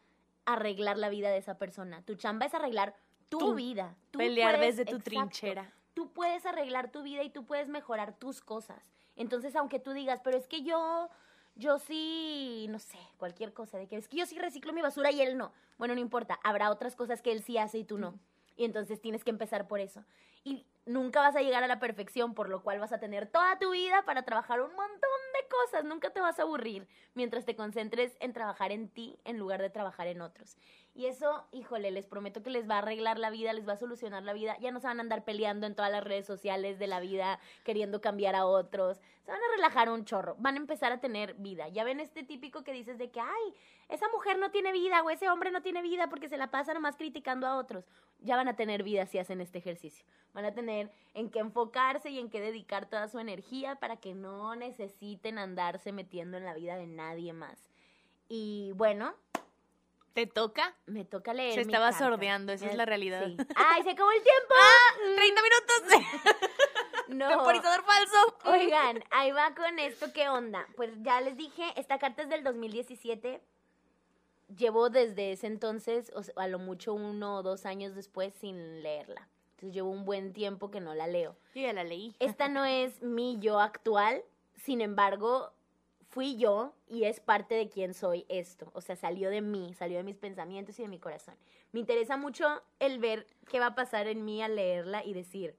arreglar 0.46 0.96
la 0.96 1.10
vida 1.10 1.28
de 1.30 1.36
esa 1.36 1.58
persona. 1.58 2.02
Tu 2.02 2.14
chamba 2.14 2.46
es 2.46 2.54
arreglar 2.54 2.96
tu 3.28 3.38
Tú. 3.38 3.54
vida. 3.54 3.94
Tú 4.10 4.18
Pelear 4.18 4.56
puedes- 4.56 4.76
desde 4.78 4.90
tu 4.90 4.96
exacto. 4.96 5.10
trinchera. 5.10 5.72
Tú 5.92 6.10
puedes 6.14 6.46
arreglar 6.46 6.90
tu 6.90 7.02
vida 7.02 7.22
y 7.24 7.28
tú 7.30 7.44
puedes 7.44 7.68
mejorar 7.68 8.14
tus 8.18 8.40
cosas. 8.40 8.82
Entonces, 9.16 9.54
aunque 9.54 9.78
tú 9.80 9.92
digas, 9.92 10.20
pero 10.24 10.38
es 10.38 10.46
que 10.48 10.62
yo, 10.62 11.10
yo 11.58 11.78
sí, 11.80 12.66
no 12.70 12.78
sé, 12.78 12.98
cualquier 13.16 13.52
cosa, 13.52 13.78
de 13.78 13.88
que 13.88 13.96
es 13.96 14.08
que 14.08 14.16
yo 14.16 14.26
sí 14.26 14.38
reciclo 14.38 14.72
mi 14.72 14.80
basura 14.80 15.10
y 15.10 15.20
él 15.20 15.36
no. 15.36 15.52
Bueno, 15.76 15.94
no 15.94 16.00
importa, 16.00 16.38
habrá 16.44 16.70
otras 16.70 16.94
cosas 16.94 17.20
que 17.20 17.32
él 17.32 17.42
sí 17.42 17.58
hace 17.58 17.78
y 17.78 17.84
tú 17.84 17.98
no. 17.98 18.18
Y 18.56 18.64
entonces 18.64 19.00
tienes 19.00 19.24
que 19.24 19.30
empezar 19.30 19.66
por 19.66 19.80
eso. 19.80 20.04
Y 20.44 20.66
nunca 20.86 21.20
vas 21.20 21.34
a 21.34 21.42
llegar 21.42 21.64
a 21.64 21.68
la 21.68 21.80
perfección, 21.80 22.34
por 22.34 22.48
lo 22.48 22.62
cual 22.62 22.78
vas 22.78 22.92
a 22.92 23.00
tener 23.00 23.26
toda 23.26 23.58
tu 23.58 23.72
vida 23.72 24.04
para 24.04 24.22
trabajar 24.22 24.60
un 24.60 24.70
montón 24.70 24.98
de 25.00 25.48
cosas. 25.48 25.84
Nunca 25.84 26.10
te 26.10 26.20
vas 26.20 26.38
a 26.38 26.42
aburrir 26.42 26.88
mientras 27.14 27.44
te 27.44 27.56
concentres 27.56 28.16
en 28.20 28.32
trabajar 28.32 28.70
en 28.70 28.88
ti 28.88 29.18
en 29.24 29.38
lugar 29.38 29.60
de 29.60 29.70
trabajar 29.70 30.06
en 30.06 30.20
otros. 30.20 30.56
Y 30.98 31.06
eso, 31.06 31.44
híjole, 31.52 31.92
les 31.92 32.06
prometo 32.06 32.42
que 32.42 32.50
les 32.50 32.68
va 32.68 32.74
a 32.74 32.78
arreglar 32.78 33.20
la 33.20 33.30
vida, 33.30 33.52
les 33.52 33.68
va 33.68 33.74
a 33.74 33.76
solucionar 33.76 34.24
la 34.24 34.32
vida. 34.32 34.58
Ya 34.58 34.72
no 34.72 34.80
se 34.80 34.88
van 34.88 34.98
a 34.98 35.02
andar 35.02 35.24
peleando 35.24 35.68
en 35.68 35.76
todas 35.76 35.92
las 35.92 36.02
redes 36.02 36.26
sociales 36.26 36.80
de 36.80 36.88
la 36.88 36.98
vida, 36.98 37.38
queriendo 37.62 38.00
cambiar 38.00 38.34
a 38.34 38.46
otros. 38.46 39.00
Se 39.24 39.30
van 39.30 39.40
a 39.40 39.54
relajar 39.54 39.90
un 39.90 40.04
chorro. 40.04 40.34
Van 40.40 40.56
a 40.56 40.58
empezar 40.58 40.90
a 40.90 40.98
tener 40.98 41.34
vida. 41.34 41.68
Ya 41.68 41.84
ven 41.84 42.00
este 42.00 42.24
típico 42.24 42.64
que 42.64 42.72
dices 42.72 42.98
de 42.98 43.12
que, 43.12 43.20
ay, 43.20 43.54
esa 43.88 44.08
mujer 44.08 44.40
no 44.40 44.50
tiene 44.50 44.72
vida 44.72 45.00
o 45.04 45.10
ese 45.10 45.30
hombre 45.30 45.52
no 45.52 45.62
tiene 45.62 45.82
vida 45.82 46.08
porque 46.08 46.28
se 46.28 46.36
la 46.36 46.50
pasa 46.50 46.74
nomás 46.74 46.96
criticando 46.96 47.46
a 47.46 47.58
otros. 47.58 47.84
Ya 48.18 48.34
van 48.34 48.48
a 48.48 48.56
tener 48.56 48.82
vida 48.82 49.06
si 49.06 49.18
hacen 49.20 49.40
este 49.40 49.58
ejercicio. 49.58 50.04
Van 50.34 50.46
a 50.46 50.52
tener 50.52 50.90
en 51.14 51.30
qué 51.30 51.38
enfocarse 51.38 52.10
y 52.10 52.18
en 52.18 52.28
qué 52.28 52.40
dedicar 52.40 52.86
toda 52.86 53.06
su 53.06 53.20
energía 53.20 53.76
para 53.76 53.98
que 53.98 54.16
no 54.16 54.56
necesiten 54.56 55.38
andarse 55.38 55.92
metiendo 55.92 56.36
en 56.38 56.44
la 56.44 56.54
vida 56.54 56.74
de 56.74 56.88
nadie 56.88 57.32
más. 57.32 57.70
Y 58.28 58.72
bueno, 58.74 59.14
¿Te 60.18 60.26
toca? 60.26 60.74
me 60.86 61.04
toca 61.04 61.32
leer. 61.32 61.54
Se 61.54 61.60
estaba 61.60 61.90
carta. 61.90 62.06
sordeando, 62.06 62.52
esa 62.52 62.66
es 62.66 62.74
la 62.74 62.84
realidad. 62.84 63.24
Sí. 63.24 63.36
¡Ay, 63.54 63.84
se 63.84 63.90
acabó 63.90 64.10
el 64.10 64.20
tiempo! 64.20 64.54
¡30 65.16 65.42
minutos! 65.42 66.36
No. 67.08 67.28
Temporizador 67.28 67.84
falso. 67.84 68.36
Oigan, 68.44 69.02
ahí 69.10 69.30
va 69.30 69.54
con 69.54 69.78
esto, 69.78 70.12
¿qué 70.12 70.28
onda? 70.28 70.66
Pues 70.76 70.90
ya 71.00 71.22
les 71.22 71.38
dije, 71.38 71.62
esta 71.76 71.98
carta 71.98 72.22
es 72.22 72.28
del 72.28 72.44
2017. 72.44 73.40
Llevo 74.58 74.90
desde 74.90 75.32
ese 75.32 75.46
entonces, 75.46 76.12
o 76.14 76.22
sea, 76.22 76.34
a 76.36 76.48
lo 76.48 76.58
mucho 76.58 76.92
uno 76.92 77.36
o 77.36 77.42
dos 77.42 77.64
años 77.64 77.94
después, 77.94 78.34
sin 78.34 78.82
leerla. 78.82 79.26
Entonces 79.52 79.72
llevo 79.72 79.88
un 79.90 80.04
buen 80.04 80.34
tiempo 80.34 80.70
que 80.70 80.80
no 80.80 80.94
la 80.94 81.06
leo. 81.06 81.34
Yo 81.54 81.62
ya 81.62 81.72
la 81.72 81.84
leí. 81.84 82.14
Esta 82.18 82.48
no 82.48 82.66
es 82.66 83.00
mi 83.00 83.38
yo 83.38 83.58
actual, 83.58 84.22
sin 84.56 84.82
embargo, 84.82 85.54
fui 86.08 86.36
yo 86.36 86.74
y 86.88 87.04
es 87.04 87.20
parte 87.20 87.54
de 87.54 87.68
quién 87.68 87.94
soy 87.94 88.24
esto. 88.28 88.70
O 88.74 88.80
sea, 88.80 88.96
salió 88.96 89.30
de 89.30 89.40
mí, 89.40 89.74
salió 89.74 89.98
de 89.98 90.04
mis 90.04 90.16
pensamientos 90.16 90.78
y 90.78 90.82
de 90.82 90.88
mi 90.88 90.98
corazón. 90.98 91.36
Me 91.72 91.80
interesa 91.80 92.16
mucho 92.16 92.62
el 92.78 92.98
ver 92.98 93.26
qué 93.48 93.60
va 93.60 93.66
a 93.66 93.74
pasar 93.74 94.06
en 94.08 94.24
mí 94.24 94.42
al 94.42 94.56
leerla 94.56 95.04
y 95.04 95.12
decir, 95.12 95.54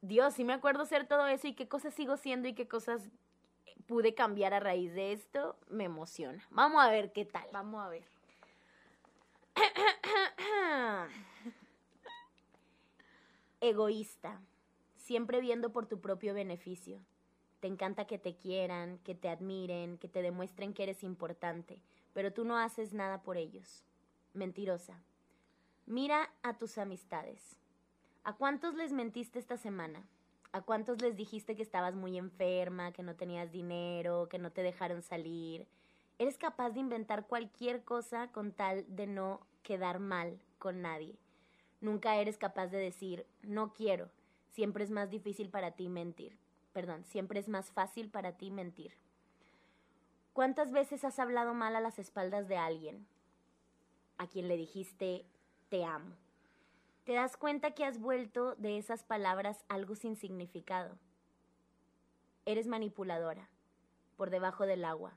Dios, 0.00 0.34
sí 0.34 0.44
me 0.44 0.52
acuerdo 0.52 0.84
ser 0.84 1.06
todo 1.06 1.26
eso 1.26 1.48
y 1.48 1.54
qué 1.54 1.66
cosas 1.66 1.94
sigo 1.94 2.16
siendo 2.16 2.46
y 2.48 2.54
qué 2.54 2.68
cosas 2.68 3.10
pude 3.86 4.14
cambiar 4.14 4.52
a 4.54 4.60
raíz 4.60 4.92
de 4.94 5.12
esto, 5.12 5.56
me 5.68 5.84
emociona. 5.84 6.46
Vamos 6.50 6.84
a 6.84 6.90
ver 6.90 7.12
qué 7.12 7.24
tal. 7.24 7.48
Vamos 7.52 7.82
a 7.84 7.88
ver. 7.88 8.04
Egoísta, 13.60 14.40
siempre 14.96 15.40
viendo 15.40 15.72
por 15.72 15.86
tu 15.86 16.00
propio 16.00 16.34
beneficio. 16.34 17.00
Te 17.60 17.66
encanta 17.66 18.06
que 18.06 18.18
te 18.18 18.36
quieran, 18.36 18.98
que 18.98 19.14
te 19.14 19.28
admiren, 19.28 19.98
que 19.98 20.08
te 20.08 20.22
demuestren 20.22 20.74
que 20.74 20.84
eres 20.84 21.02
importante, 21.02 21.80
pero 22.12 22.32
tú 22.32 22.44
no 22.44 22.56
haces 22.56 22.92
nada 22.92 23.22
por 23.22 23.36
ellos. 23.36 23.82
Mentirosa. 24.32 25.02
Mira 25.86 26.30
a 26.42 26.56
tus 26.58 26.78
amistades. 26.78 27.58
¿A 28.22 28.34
cuántos 28.34 28.74
les 28.74 28.92
mentiste 28.92 29.38
esta 29.38 29.56
semana? 29.56 30.06
¿A 30.52 30.62
cuántos 30.62 31.02
les 31.02 31.16
dijiste 31.16 31.56
que 31.56 31.62
estabas 31.62 31.94
muy 31.94 32.16
enferma, 32.16 32.92
que 32.92 33.02
no 33.02 33.16
tenías 33.16 33.50
dinero, 33.50 34.28
que 34.28 34.38
no 34.38 34.52
te 34.52 34.62
dejaron 34.62 35.02
salir? 35.02 35.66
Eres 36.18 36.38
capaz 36.38 36.70
de 36.70 36.80
inventar 36.80 37.26
cualquier 37.26 37.84
cosa 37.84 38.30
con 38.32 38.52
tal 38.52 38.84
de 38.88 39.06
no 39.06 39.40
quedar 39.62 39.98
mal 39.98 40.38
con 40.58 40.82
nadie. 40.82 41.16
Nunca 41.80 42.16
eres 42.16 42.38
capaz 42.38 42.68
de 42.68 42.78
decir, 42.78 43.26
no 43.42 43.72
quiero. 43.72 44.10
Siempre 44.50 44.84
es 44.84 44.90
más 44.90 45.10
difícil 45.10 45.48
para 45.48 45.72
ti 45.72 45.88
mentir. 45.88 46.36
Perdón, 46.78 47.04
siempre 47.06 47.40
es 47.40 47.48
más 47.48 47.72
fácil 47.72 48.08
para 48.08 48.36
ti 48.36 48.52
mentir. 48.52 48.92
¿Cuántas 50.32 50.70
veces 50.70 51.02
has 51.02 51.18
hablado 51.18 51.52
mal 51.52 51.74
a 51.74 51.80
las 51.80 51.98
espaldas 51.98 52.46
de 52.46 52.56
alguien? 52.56 53.04
A 54.16 54.28
quien 54.28 54.46
le 54.46 54.56
dijiste, 54.56 55.26
te 55.70 55.84
amo. 55.84 56.14
¿Te 57.02 57.14
das 57.14 57.36
cuenta 57.36 57.72
que 57.72 57.84
has 57.84 57.98
vuelto 57.98 58.54
de 58.54 58.78
esas 58.78 59.02
palabras 59.02 59.64
algo 59.68 59.96
sin 59.96 60.14
significado? 60.14 60.96
Eres 62.46 62.68
manipuladora, 62.68 63.48
por 64.16 64.30
debajo 64.30 64.64
del 64.64 64.84
agua, 64.84 65.14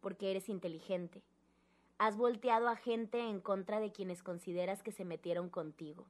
porque 0.00 0.32
eres 0.32 0.48
inteligente. 0.48 1.22
Has 1.98 2.16
volteado 2.16 2.66
a 2.66 2.74
gente 2.74 3.20
en 3.20 3.40
contra 3.40 3.78
de 3.78 3.92
quienes 3.92 4.24
consideras 4.24 4.82
que 4.82 4.90
se 4.90 5.04
metieron 5.04 5.48
contigo. 5.48 6.06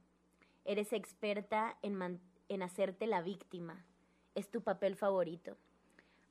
Eres 0.65 0.93
experta 0.93 1.77
en, 1.83 2.19
en 2.47 2.63
hacerte 2.63 3.05
la 3.05 3.21
víctima. 3.21 3.85
Es 4.39 4.49
tu 4.49 4.61
papel 4.61 4.95
favorito. 4.95 5.57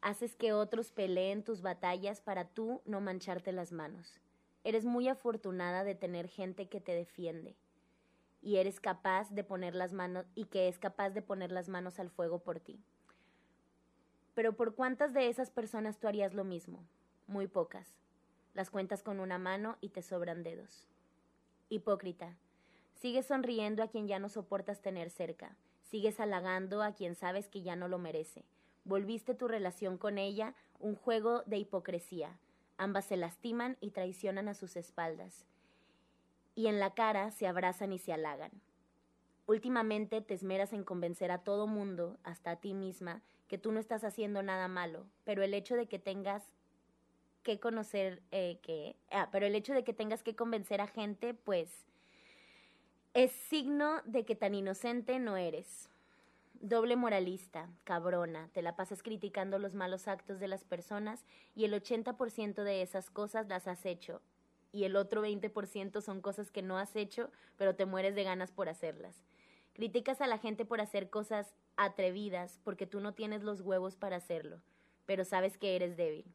Haces 0.01 0.35
que 0.35 0.55
otros 0.55 0.93
peleen 0.93 1.45
tus 1.45 1.61
batallas 1.61 2.23
para 2.23 2.49
tú 2.49 2.81
no 2.87 3.03
mancharte 3.03 3.53
las 3.53 3.71
manos. 3.71 4.19
Eres 4.65 4.87
muy 4.87 5.09
afortunada 5.09 5.85
de 5.85 5.95
tener 5.95 6.27
gente 6.27 6.71
que 6.71 6.81
te 6.81 6.95
defiende 6.95 7.55
y 8.41 8.57
eres 8.57 8.81
capaz 8.81 9.29
de 9.29 9.45
poner 9.45 9.75
las 9.75 9.93
manos 9.93 10.25
y 10.35 10.47
que 10.47 10.69
es 10.69 10.79
capaz 10.79 11.11
de 11.11 11.21
poner 11.21 11.53
las 11.53 11.69
manos 11.69 11.99
al 11.99 12.09
fuego 12.09 12.39
por 12.39 12.61
ti. 12.61 12.81
Pero 14.33 14.55
¿por 14.55 14.75
cuántas 14.75 15.13
de 15.13 15.29
esas 15.29 15.51
personas 15.51 15.99
tú 15.99 16.09
harías 16.09 16.33
lo 16.33 16.45
mismo? 16.45 16.83
Muy 17.27 17.47
pocas. 17.47 18.01
Las 18.55 18.71
cuentas 18.71 19.03
con 19.03 19.21
una 19.21 19.37
mano 19.37 19.77
y 19.83 19.91
te 19.91 20.01
sobran 20.01 20.43
dedos. 20.43 20.89
Hipócrita. 21.69 22.39
Sigues 22.95 23.27
sonriendo 23.27 23.83
a 23.83 23.89
quien 23.89 24.09
ya 24.09 24.19
no 24.19 24.31
soportas 24.31 24.81
tener 24.81 25.11
cerca. 25.11 25.59
Sigues 25.91 26.21
halagando 26.21 26.83
a 26.83 26.93
quien 26.93 27.15
sabes 27.15 27.49
que 27.49 27.63
ya 27.63 27.77
no 27.77 27.89
lo 27.89 27.99
merece. 27.99 28.45
Volviste 28.85 29.35
tu 29.35 29.49
relación 29.49 29.99
con 29.99 30.19
ella 30.19 30.55
un 30.79 30.95
juego 30.95 31.43
de 31.47 31.59
hipocresía. 31.59 32.39
Ambas 32.77 33.07
se 33.07 33.17
lastiman 33.17 33.77
y 33.81 33.91
traicionan 33.91 34.49
a 34.49 34.55
sus 34.55 34.77
espaldas 34.77 35.47
y 36.59 36.67
en 36.67 36.81
la 36.81 36.93
cara 36.93 37.31
se 37.31 37.47
abrazan 37.47 37.93
y 37.93 38.01
se 38.01 38.13
halagan. 38.13 38.51
Últimamente 39.47 40.21
te 40.21 40.35
esmeras 40.35 40.73
en 40.73 40.83
convencer 40.83 41.31
a 41.31 41.45
todo 41.45 41.69
mundo, 41.69 42.19
hasta 42.25 42.51
a 42.51 42.57
ti 42.57 42.75
misma, 42.75 43.23
que 43.47 43.59
tú 43.59 43.71
no 43.71 43.79
estás 43.79 44.03
haciendo 44.03 44.43
nada 44.43 44.67
malo, 44.67 45.07
pero 45.23 45.45
el 45.45 45.55
hecho 45.55 45.77
de 45.77 45.87
que 45.87 46.01
tengas 46.01 46.43
que 47.45 47.61
conocer 47.61 48.25
eh, 48.33 48.59
que 48.61 48.97
ah, 49.13 49.29
pero 49.31 49.47
el 49.47 49.55
hecho 49.55 49.73
de 49.73 49.85
que 49.85 49.95
tengas 49.95 50.25
que 50.25 50.35
convencer 50.35 50.81
a 50.81 50.89
gente, 50.89 51.33
pues 51.33 51.71
es 53.25 53.33
signo 53.33 54.01
de 54.05 54.25
que 54.25 54.37
tan 54.37 54.55
inocente 54.55 55.19
no 55.19 55.37
eres. 55.37 55.89
Doble 56.61 56.95
moralista, 56.95 57.69
cabrona, 57.83 58.49
te 58.53 58.63
la 58.63 58.77
pasas 58.77 59.03
criticando 59.03 59.59
los 59.59 59.75
malos 59.75 60.07
actos 60.07 60.39
de 60.39 60.47
las 60.47 60.63
personas 60.63 61.25
y 61.57 61.65
el 61.65 61.73
80% 61.73 62.63
de 62.63 62.81
esas 62.81 63.11
cosas 63.11 63.49
las 63.49 63.67
has 63.67 63.85
hecho 63.87 64.23
y 64.71 64.85
el 64.85 64.95
otro 64.95 65.27
20% 65.27 66.01
son 66.01 66.21
cosas 66.21 66.53
que 66.53 66.63
no 66.63 66.79
has 66.79 66.95
hecho, 66.95 67.33
pero 67.57 67.75
te 67.75 67.87
mueres 67.87 68.15
de 68.15 68.23
ganas 68.23 68.53
por 68.53 68.69
hacerlas. 68.69 69.17
Criticas 69.73 70.21
a 70.21 70.29
la 70.29 70.39
gente 70.39 70.65
por 70.65 70.81
hacer 70.81 71.11
cosas 71.11 71.57
atrevidas 71.77 72.61
porque 72.63 72.87
tú 72.87 73.01
no 73.01 73.15
tienes 73.15 73.43
los 73.43 73.63
huevos 73.63 73.97
para 73.97 74.15
hacerlo, 74.15 74.63
pero 75.07 75.25
sabes 75.25 75.59
que 75.59 75.75
eres 75.75 75.97
débil. 75.97 76.33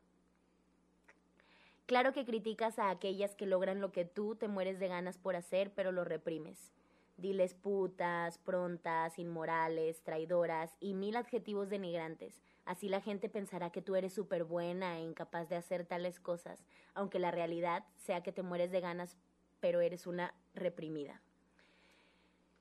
Claro 1.85 2.13
que 2.13 2.25
criticas 2.25 2.79
a 2.79 2.89
aquellas 2.89 3.35
que 3.35 3.45
logran 3.45 3.81
lo 3.81 3.91
que 3.91 4.05
tú 4.05 4.35
te 4.35 4.47
mueres 4.47 4.79
de 4.79 4.87
ganas 4.87 5.17
por 5.17 5.35
hacer, 5.35 5.71
pero 5.73 5.91
lo 5.91 6.03
reprimes. 6.03 6.71
Diles 7.17 7.53
putas, 7.53 8.37
prontas, 8.39 9.19
inmorales, 9.19 10.01
traidoras 10.01 10.75
y 10.79 10.93
mil 10.93 11.15
adjetivos 11.15 11.69
denigrantes 11.69 12.41
Así 12.65 12.87
la 12.87 13.01
gente 13.01 13.27
pensará 13.27 13.71
que 13.71 13.81
tú 13.81 13.95
eres 13.95 14.13
súper 14.13 14.45
buena 14.45 14.97
e 14.97 15.01
incapaz 15.01 15.49
de 15.49 15.57
hacer 15.57 15.85
tales 15.85 16.19
cosas, 16.19 16.63
aunque 16.93 17.19
la 17.19 17.31
realidad 17.31 17.85
sea 17.97 18.23
que 18.23 18.31
te 18.31 18.41
mueres 18.41 18.71
de 18.71 18.79
ganas, 18.79 19.17
pero 19.59 19.81
eres 19.81 20.07
una 20.07 20.33
reprimida. 20.53 21.21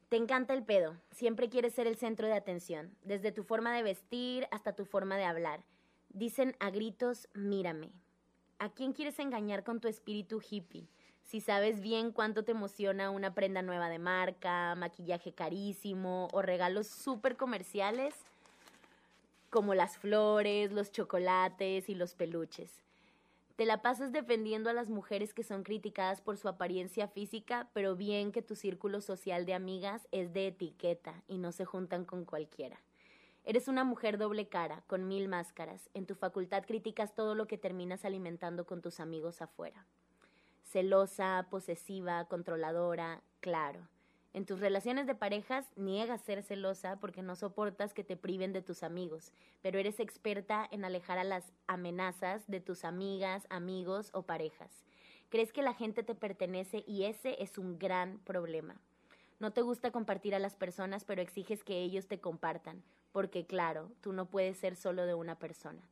Te 0.08 0.16
encanta 0.16 0.54
el 0.54 0.64
pedo, 0.64 0.96
siempre 1.12 1.48
quieres 1.48 1.72
ser 1.72 1.87
el 1.87 1.96
centro 1.96 2.26
de 2.26 2.35
atención, 2.35 2.96
desde 3.02 3.32
tu 3.32 3.44
forma 3.44 3.74
de 3.74 3.82
vestir 3.82 4.46
hasta 4.50 4.74
tu 4.74 4.85
forma 4.85 5.16
de 5.16 5.24
hablar. 5.24 5.64
Dicen 6.11 6.54
a 6.58 6.70
gritos, 6.70 7.28
mírame. 7.32 7.92
¿A 8.62 8.68
quién 8.68 8.92
quieres 8.92 9.18
engañar 9.18 9.64
con 9.64 9.81
tu 9.81 9.88
espíritu 9.88 10.40
hippie? 10.40 10.87
Si 11.25 11.40
sabes 11.40 11.81
bien 11.81 12.12
cuánto 12.12 12.44
te 12.44 12.53
emociona 12.53 13.11
una 13.11 13.35
prenda 13.35 13.61
nueva 13.61 13.88
de 13.88 13.98
marca, 13.98 14.77
maquillaje 14.77 15.33
carísimo 15.33 16.29
o 16.31 16.42
regalos 16.42 16.87
súper 16.87 17.37
comerciales, 17.37 18.14
como 19.51 19.75
las 19.75 19.98
flores, 19.98 20.70
los 20.70 20.92
chocolates 20.92 21.88
y 21.88 21.96
los 21.96 22.14
peluches. 22.14 22.70
Te 23.57 23.66
la 23.66 23.83
pasas 23.83 24.12
defendiendo 24.12 24.70
a 24.70 24.75
las 24.75 24.88
mujeres 24.88 25.35
que 25.35 25.42
son 25.42 25.64
criticadas 25.64 26.20
por 26.20 26.38
su 26.38 26.46
apariencia 26.46 27.09
física, 27.09 27.68
pero 27.72 27.96
bien 27.96 28.31
que 28.31 28.42
tu 28.42 28.55
círculo 28.55 29.01
social 29.01 29.44
de 29.44 29.55
amigas 29.55 30.07
es 30.12 30.33
de 30.33 30.46
etiqueta 30.46 31.20
y 31.27 31.38
no 31.38 31.51
se 31.51 31.64
juntan 31.64 32.05
con 32.05 32.25
cualquiera. 32.25 32.79
Eres 33.44 33.66
una 33.66 33.83
mujer 33.83 34.18
doble 34.18 34.46
cara, 34.46 34.85
con 34.87 35.09
mil 35.09 35.26
máscaras. 35.26 35.90
En 35.94 36.07
tu 36.07 36.14
facultad 36.14 36.64
criticas 36.64 37.14
todo 37.14 37.35
lo 37.35 37.48
que 37.48 37.59
terminas 37.59 38.05
alimentando 38.05 38.66
con 38.66 38.83
tus 38.83 39.00
amigos 39.00 39.42
afuera. 39.42 39.85
Celosa, 40.62 41.48
posesiva, 41.50 42.24
controladora, 42.26 43.20
claro. 43.40 43.81
En 44.33 44.46
tus 44.46 44.61
relaciones 44.61 45.09
de 45.09 45.16
parejas 45.16 45.66
niegas 45.76 46.22
ser 46.22 46.42
celosa 46.44 47.00
porque 47.00 47.20
no 47.20 47.35
soportas 47.35 47.92
que 47.92 48.05
te 48.05 48.16
priven 48.16 48.52
de 48.52 48.62
tus 48.62 48.85
amigos, 48.85 49.33
pero 49.61 49.78
eres 49.78 49.98
experta 49.98 50.66
en 50.70 50.85
alejar 50.85 51.18
a 51.18 51.24
las 51.24 51.52
amenazas 51.66 52.46
de 52.46 52.61
tus 52.61 52.85
amigas, 52.85 53.46
amigos 53.50 54.11
o 54.14 54.22
parejas. 54.22 54.85
Crees 55.28 55.52
que 55.52 55.62
la 55.62 55.74
gente 55.74 56.05
te 56.05 56.14
pertenece 56.14 56.85
y 56.87 57.05
ese 57.05 57.42
es 57.42 57.59
un 57.59 57.78
gran 57.78 58.20
problema. 58.20 58.76
No 59.40 59.50
te 59.50 59.62
gusta 59.62 59.90
compartir 59.90 60.35
a 60.35 60.38
las 60.38 60.55
personas, 60.55 61.05
pero 61.05 61.20
exiges 61.20 61.64
que 61.64 61.83
ellos 61.83 62.07
te 62.07 62.20
compartan, 62.20 62.83
porque 63.12 63.46
claro, 63.46 63.90
tú 64.01 64.12
no 64.12 64.27
puedes 64.27 64.57
ser 64.59 64.77
solo 64.77 65.07
de 65.07 65.14
una 65.14 65.38
persona. 65.38 65.83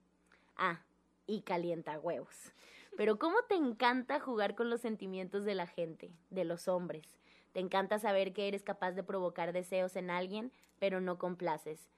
Ah, 0.56 0.80
y 1.26 1.42
calienta 1.42 1.98
huevos. 1.98 2.52
Pero 2.96 3.18
¿cómo 3.18 3.36
te 3.48 3.54
encanta 3.54 4.20
jugar 4.20 4.54
con 4.54 4.68
los 4.68 4.80
sentimientos 4.80 5.44
de 5.44 5.54
la 5.54 5.66
gente, 5.66 6.10
de 6.30 6.44
los 6.44 6.66
hombres? 6.66 7.06
Te 7.52 7.60
encanta 7.60 7.98
saber 7.98 8.32
que 8.32 8.48
eres 8.48 8.62
capaz 8.62 8.92
de 8.92 9.02
provocar 9.02 9.52
deseos 9.52 9.96
en 9.96 10.10
alguien, 10.10 10.52
pero 10.78 11.00
no 11.00 11.18
complaces. 11.18 11.88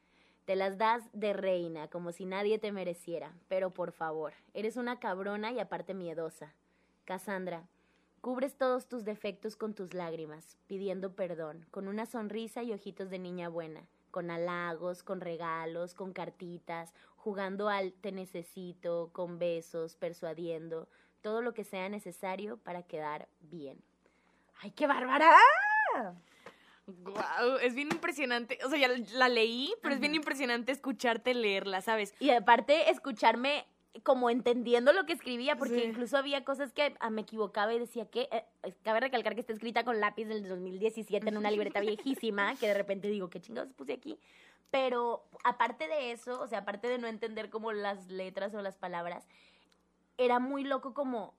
Te 0.44 0.56
las 0.56 0.76
das 0.76 1.04
de 1.12 1.32
reina, 1.32 1.88
como 1.88 2.12
si 2.12 2.24
nadie 2.24 2.58
te 2.58 2.72
mereciera. 2.72 3.32
Pero 3.48 3.70
por 3.70 3.92
favor, 3.92 4.32
eres 4.54 4.76
una 4.76 4.98
cabrona 4.98 5.52
y 5.52 5.60
aparte 5.60 5.94
miedosa. 5.94 6.52
Cassandra, 7.04 7.68
cubres 8.20 8.56
todos 8.56 8.86
tus 8.86 9.04
defectos 9.04 9.56
con 9.56 9.74
tus 9.74 9.94
lágrimas, 9.94 10.56
pidiendo 10.66 11.14
perdón, 11.14 11.66
con 11.70 11.88
una 11.88 12.06
sonrisa 12.06 12.62
y 12.62 12.72
ojitos 12.72 13.10
de 13.10 13.18
niña 13.18 13.48
buena. 13.48 13.86
Con 14.12 14.30
halagos, 14.30 15.02
con 15.02 15.20
regalos, 15.20 15.94
con 15.94 16.12
cartitas, 16.12 16.94
jugando 17.16 17.68
al 17.68 17.92
te 17.94 18.12
necesito, 18.12 19.10
con 19.12 19.40
besos, 19.40 19.96
persuadiendo, 19.96 20.88
todo 21.22 21.42
lo 21.42 21.54
que 21.54 21.64
sea 21.64 21.88
necesario 21.88 22.58
para 22.58 22.84
quedar 22.84 23.28
bien. 23.40 23.82
¡Ay, 24.60 24.70
qué 24.70 24.86
bárbara! 24.86 25.32
Guau, 26.86 27.56
es 27.62 27.74
bien 27.74 27.88
impresionante. 27.90 28.58
O 28.64 28.68
sea, 28.68 28.78
ya 28.78 28.88
la 29.14 29.28
leí, 29.28 29.72
pero 29.82 29.94
es 29.94 30.00
bien 30.00 30.14
impresionante 30.14 30.72
escucharte 30.72 31.32
leerla, 31.32 31.80
¿sabes? 31.80 32.14
Y 32.20 32.30
aparte, 32.30 32.90
escucharme 32.90 33.66
como 34.04 34.30
entendiendo 34.30 34.92
lo 34.92 35.04
que 35.04 35.12
escribía, 35.12 35.56
porque 35.56 35.74
Sí. 35.80 35.82
incluso 35.84 36.16
había 36.16 36.44
cosas 36.44 36.72
que 36.72 36.94
ah, 37.00 37.10
me 37.10 37.22
equivocaba 37.22 37.74
y 37.74 37.78
decía 37.78 38.06
que, 38.06 38.28
eh, 38.32 38.74
cabe 38.82 39.00
recalcar 39.00 39.34
que 39.34 39.40
está 39.40 39.52
escrita 39.52 39.84
con 39.84 40.00
lápiz 40.00 40.24
del 40.24 40.48
2017 40.48 41.28
en 41.28 41.36
una 41.36 41.50
libreta 41.50 41.80
viejísima, 41.80 42.54
que 42.56 42.68
de 42.68 42.74
repente 42.74 43.08
digo, 43.08 43.28
¿qué 43.28 43.40
chingados 43.40 43.72
puse 43.74 43.92
aquí? 43.92 44.18
Pero 44.70 45.22
aparte 45.44 45.86
de 45.88 46.12
eso, 46.12 46.40
o 46.40 46.46
sea, 46.46 46.60
aparte 46.60 46.88
de 46.88 46.96
no 46.98 47.06
entender 47.06 47.50
como 47.50 47.72
las 47.72 48.08
letras 48.08 48.54
o 48.54 48.62
las 48.62 48.76
palabras, 48.78 49.26
era 50.16 50.38
muy 50.38 50.64
loco 50.64 50.94
como 50.94 51.34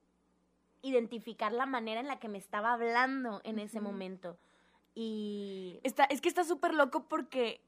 identificar 0.83 1.51
la 1.51 1.65
manera 1.65 2.01
en 2.01 2.07
la 2.07 2.19
que 2.19 2.27
me 2.27 2.37
estaba 2.37 2.73
hablando 2.73 3.41
en 3.43 3.57
ese 3.57 3.79
momento. 3.79 4.37
Y 4.93 5.79
Está, 5.83 6.03
es 6.05 6.21
que 6.21 6.29
está 6.29 6.43
súper 6.43 6.73
loco 6.75 7.05
porque 7.07 7.61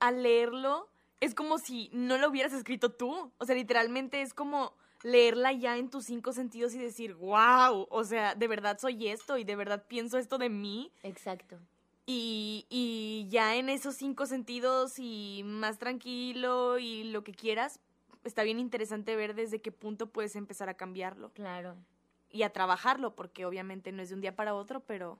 al 0.00 0.22
leerlo 0.24 0.88
es 1.24 1.34
como 1.34 1.58
si 1.58 1.90
no 1.92 2.18
lo 2.18 2.28
hubieras 2.28 2.52
escrito 2.52 2.90
tú. 2.90 3.32
O 3.38 3.44
sea, 3.44 3.54
literalmente 3.54 4.22
es 4.22 4.34
como 4.34 4.74
leerla 5.02 5.52
ya 5.52 5.76
en 5.76 5.90
tus 5.90 6.04
cinco 6.06 6.32
sentidos 6.32 6.74
y 6.74 6.78
decir, 6.78 7.14
wow, 7.14 7.86
o 7.90 8.04
sea, 8.04 8.34
de 8.34 8.48
verdad 8.48 8.78
soy 8.80 9.08
esto 9.08 9.36
y 9.36 9.44
de 9.44 9.56
verdad 9.56 9.84
pienso 9.86 10.16
esto 10.18 10.38
de 10.38 10.48
mí. 10.48 10.90
exacto. 11.02 11.58
Y, 12.06 12.66
y 12.68 13.26
ya 13.30 13.56
en 13.56 13.68
esos 13.70 13.94
cinco 13.96 14.26
sentidos 14.26 14.98
y 14.98 15.42
más 15.44 15.78
tranquilo 15.78 16.78
y 16.78 17.04
lo 17.04 17.24
que 17.24 17.32
quieras, 17.32 17.80
está 18.24 18.42
bien 18.42 18.58
interesante 18.58 19.16
ver 19.16 19.34
desde 19.34 19.60
qué 19.62 19.72
punto 19.72 20.08
puedes 20.10 20.36
empezar 20.36 20.68
a 20.68 20.74
cambiarlo 20.74 21.30
Claro. 21.32 21.76
y 22.30 22.42
a 22.42 22.50
trabajarlo, 22.50 23.14
porque 23.14 23.46
obviamente 23.46 23.90
no 23.92 24.02
es 24.02 24.10
de 24.10 24.14
un 24.16 24.20
día 24.20 24.36
para 24.36 24.54
otro, 24.54 24.80
pero 24.80 25.18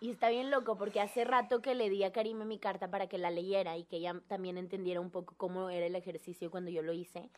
Y 0.00 0.10
está 0.10 0.28
bien 0.28 0.50
loco 0.50 0.76
porque 0.76 1.00
hace 1.00 1.24
rato 1.24 1.60
que 1.60 1.74
le 1.74 1.90
di 1.90 2.04
a 2.04 2.12
Karime 2.12 2.44
mi 2.44 2.58
carta 2.58 2.88
para 2.88 3.08
que 3.08 3.18
la 3.18 3.30
leyera 3.30 3.76
y 3.76 3.84
que 3.84 3.96
ella 3.96 4.20
también 4.28 4.56
entendiera 4.56 5.00
un 5.00 5.10
poco 5.10 5.34
cómo 5.36 5.70
era 5.70 5.86
el 5.86 5.96
ejercicio 5.96 6.50
cuando 6.50 6.70
yo 6.70 6.82
lo 6.82 6.92
hice. 6.92 7.30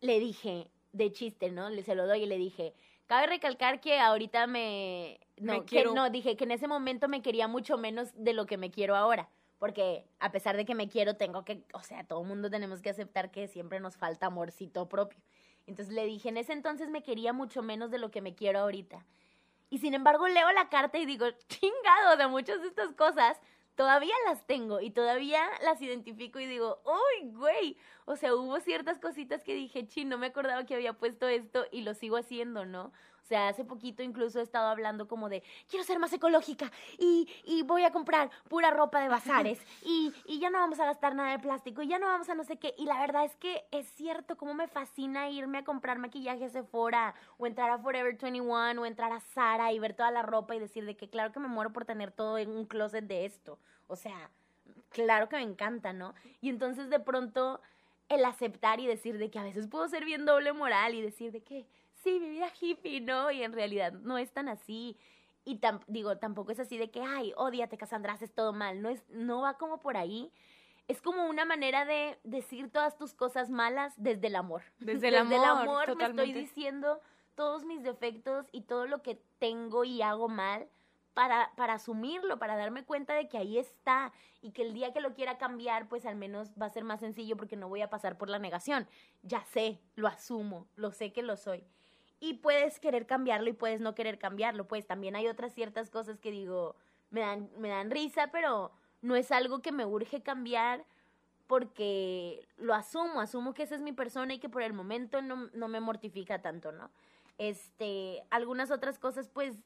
Le 0.00 0.20
dije, 0.20 0.68
de 0.92 1.10
chiste, 1.12 1.50
¿no? 1.50 1.68
Le 1.68 1.82
se 1.82 1.94
lo 1.96 2.06
doy 2.06 2.22
y 2.22 2.26
le 2.26 2.38
dije, 2.38 2.74
cabe 3.06 3.26
recalcar 3.26 3.80
que 3.80 3.98
ahorita 3.98 4.46
me... 4.46 5.18
No, 5.38 5.54
Me 5.54 5.60
que 5.60 5.66
quiero- 5.66 5.94
no, 5.94 6.10
dije 6.10 6.36
que 6.36 6.44
en 6.44 6.52
ese 6.52 6.68
momento 6.68 7.08
me 7.08 7.22
quería 7.22 7.48
mucho 7.48 7.76
menos 7.76 8.10
de 8.14 8.34
lo 8.34 8.46
que 8.46 8.56
me 8.56 8.70
quiero 8.70 8.94
ahora. 8.94 9.28
Porque 9.58 10.04
a 10.20 10.30
pesar 10.30 10.56
de 10.56 10.64
que 10.64 10.74
me 10.74 10.88
quiero, 10.88 11.16
tengo 11.16 11.44
que, 11.44 11.62
o 11.74 11.82
sea, 11.82 12.04
todo 12.04 12.22
el 12.22 12.28
mundo 12.28 12.50
tenemos 12.50 12.80
que 12.82 12.90
aceptar 12.90 13.30
que 13.30 13.46
siempre 13.48 13.80
nos 13.80 13.96
falta 13.96 14.26
amorcito 14.26 14.88
propio. 14.88 15.18
Entonces 15.66 15.92
le 15.94 16.06
dije, 16.06 16.28
en 16.28 16.36
ese 16.38 16.52
entonces 16.52 16.88
me 16.88 17.02
quería 17.02 17.32
mucho 17.32 17.62
menos 17.62 17.90
de 17.90 17.98
lo 17.98 18.10
que 18.10 18.22
me 18.22 18.34
quiero 18.34 18.60
ahorita. 18.60 19.04
Y 19.70 19.78
sin 19.78 19.94
embargo 19.94 20.28
leo 20.28 20.50
la 20.52 20.68
carta 20.68 20.98
y 20.98 21.06
digo, 21.06 21.26
chingado, 21.48 22.16
de 22.16 22.26
muchas 22.26 22.60
de 22.60 22.68
estas 22.68 22.92
cosas 22.94 23.40
todavía 23.76 24.14
las 24.26 24.46
tengo 24.46 24.80
y 24.80 24.90
todavía 24.90 25.48
las 25.62 25.80
identifico 25.80 26.38
y 26.38 26.46
digo, 26.46 26.82
uy, 26.84 27.30
güey. 27.30 27.78
O 28.10 28.16
sea, 28.16 28.34
hubo 28.34 28.58
ciertas 28.58 28.98
cositas 28.98 29.44
que 29.44 29.54
dije, 29.54 29.86
chin, 29.86 30.08
no 30.08 30.18
me 30.18 30.26
acordaba 30.26 30.66
que 30.66 30.74
había 30.74 30.94
puesto 30.94 31.28
esto 31.28 31.64
y 31.70 31.82
lo 31.82 31.94
sigo 31.94 32.16
haciendo, 32.16 32.64
¿no? 32.66 32.86
O 32.86 33.24
sea, 33.24 33.46
hace 33.46 33.64
poquito 33.64 34.02
incluso 34.02 34.40
he 34.40 34.42
estado 34.42 34.66
hablando 34.66 35.06
como 35.06 35.28
de, 35.28 35.44
quiero 35.68 35.84
ser 35.84 36.00
más 36.00 36.12
ecológica 36.12 36.72
y, 36.98 37.28
y 37.44 37.62
voy 37.62 37.84
a 37.84 37.92
comprar 37.92 38.28
pura 38.48 38.72
ropa 38.72 39.00
de 39.00 39.08
bazares 39.08 39.60
y, 39.84 40.12
y 40.24 40.40
ya 40.40 40.50
no 40.50 40.58
vamos 40.58 40.80
a 40.80 40.86
gastar 40.86 41.14
nada 41.14 41.30
de 41.30 41.38
plástico 41.38 41.82
y 41.82 41.86
ya 41.86 42.00
no 42.00 42.08
vamos 42.08 42.28
a 42.28 42.34
no 42.34 42.42
sé 42.42 42.58
qué. 42.58 42.74
Y 42.76 42.86
la 42.86 42.98
verdad 42.98 43.24
es 43.24 43.36
que 43.36 43.64
es 43.70 43.86
cierto, 43.86 44.36
cómo 44.36 44.54
me 44.54 44.66
fascina 44.66 45.30
irme 45.30 45.58
a 45.58 45.64
comprar 45.64 46.00
maquillaje 46.00 46.46
a 46.46 46.50
Sephora 46.50 47.14
o 47.38 47.46
entrar 47.46 47.70
a 47.70 47.78
Forever 47.78 48.18
21 48.20 48.82
o 48.82 48.86
entrar 48.86 49.12
a 49.12 49.20
Zara 49.20 49.72
y 49.72 49.78
ver 49.78 49.94
toda 49.94 50.10
la 50.10 50.22
ropa 50.22 50.56
y 50.56 50.58
decir 50.58 50.84
de 50.84 50.96
que 50.96 51.08
claro 51.08 51.30
que 51.30 51.38
me 51.38 51.46
muero 51.46 51.72
por 51.72 51.84
tener 51.84 52.10
todo 52.10 52.38
en 52.38 52.50
un 52.50 52.66
closet 52.66 53.04
de 53.04 53.24
esto. 53.24 53.60
O 53.86 53.94
sea, 53.94 54.32
claro 54.88 55.28
que 55.28 55.36
me 55.36 55.42
encanta, 55.42 55.92
¿no? 55.92 56.12
Y 56.40 56.48
entonces 56.48 56.90
de 56.90 56.98
pronto 56.98 57.60
el 58.10 58.24
aceptar 58.24 58.80
y 58.80 58.86
decir 58.86 59.16
de 59.18 59.30
que 59.30 59.38
a 59.38 59.44
veces 59.44 59.68
puedo 59.68 59.88
ser 59.88 60.04
bien 60.04 60.26
doble 60.26 60.52
moral 60.52 60.94
y 60.94 61.00
decir 61.00 61.32
de 61.32 61.42
que 61.42 61.64
sí, 62.02 62.18
mi 62.20 62.28
vida 62.28 62.50
hippie, 62.60 63.00
¿no? 63.00 63.30
Y 63.30 63.42
en 63.42 63.52
realidad 63.52 63.92
no 63.92 64.18
es 64.18 64.30
tan 64.32 64.48
así. 64.48 64.98
Y 65.44 65.58
tam- 65.60 65.82
digo, 65.86 66.18
tampoco 66.18 66.50
es 66.52 66.58
así 66.60 66.76
de 66.76 66.90
que, 66.90 67.00
ay, 67.02 67.32
odiate, 67.36 67.78
Cassandra, 67.78 68.12
haces 68.12 68.32
todo 68.34 68.52
mal. 68.52 68.82
No, 68.82 68.88
es, 68.90 69.02
no 69.08 69.40
va 69.42 69.54
como 69.56 69.78
por 69.80 69.96
ahí. 69.96 70.30
Es 70.88 71.00
como 71.00 71.26
una 71.28 71.44
manera 71.44 71.84
de 71.84 72.18
decir 72.24 72.70
todas 72.70 72.96
tus 72.98 73.14
cosas 73.14 73.48
malas 73.48 73.94
desde 73.96 74.26
el 74.26 74.34
amor. 74.36 74.62
Desde 74.80 75.36
el 75.36 75.44
amor, 75.44 75.86
me 75.96 76.04
estoy 76.10 76.32
diciendo 76.40 77.00
todos 77.36 77.64
mis 77.64 77.82
defectos 77.84 78.46
y 78.50 78.62
todo 78.62 78.86
lo 78.86 79.02
que 79.02 79.22
tengo 79.38 79.84
y 79.84 80.02
hago 80.02 80.28
mal 80.28 80.68
para, 81.14 81.52
para 81.56 81.74
asumirlo, 81.74 82.38
para 82.38 82.56
darme 82.56 82.84
cuenta 82.84 83.14
de 83.14 83.28
que 83.28 83.38
ahí 83.38 83.58
está 83.58 84.12
y 84.40 84.52
que 84.52 84.62
el 84.62 84.72
día 84.72 84.92
que 84.92 85.00
lo 85.00 85.14
quiera 85.14 85.38
cambiar, 85.38 85.88
pues 85.88 86.06
al 86.06 86.16
menos 86.16 86.50
va 86.60 86.66
a 86.66 86.70
ser 86.70 86.84
más 86.84 87.00
sencillo 87.00 87.36
porque 87.36 87.56
no 87.56 87.68
voy 87.68 87.82
a 87.82 87.90
pasar 87.90 88.16
por 88.16 88.28
la 88.28 88.38
negación. 88.38 88.86
Ya 89.22 89.44
sé, 89.44 89.80
lo 89.96 90.08
asumo, 90.08 90.66
lo 90.76 90.92
sé 90.92 91.12
que 91.12 91.22
lo 91.22 91.36
soy. 91.36 91.64
Y 92.20 92.34
puedes 92.34 92.78
querer 92.80 93.06
cambiarlo 93.06 93.48
y 93.48 93.54
puedes 93.54 93.80
no 93.80 93.94
querer 93.94 94.18
cambiarlo, 94.18 94.68
pues 94.68 94.86
también 94.86 95.16
hay 95.16 95.26
otras 95.26 95.54
ciertas 95.54 95.90
cosas 95.90 96.20
que 96.20 96.30
digo, 96.30 96.76
me 97.10 97.20
dan, 97.20 97.50
me 97.56 97.68
dan 97.68 97.90
risa, 97.90 98.28
pero 98.30 98.72
no 99.02 99.16
es 99.16 99.32
algo 99.32 99.62
que 99.62 99.72
me 99.72 99.86
urge 99.86 100.22
cambiar 100.22 100.84
porque 101.46 102.46
lo 102.58 102.74
asumo, 102.74 103.20
asumo 103.20 103.54
que 103.54 103.64
esa 103.64 103.74
es 103.74 103.80
mi 103.80 103.92
persona 103.92 104.34
y 104.34 104.38
que 104.38 104.48
por 104.48 104.62
el 104.62 104.72
momento 104.72 105.20
no, 105.22 105.48
no 105.52 105.66
me 105.66 105.80
mortifica 105.80 106.40
tanto, 106.42 106.70
¿no? 106.70 106.90
Este, 107.38 108.22
algunas 108.30 108.70
otras 108.70 108.98
cosas, 108.98 109.28
pues 109.28 109.56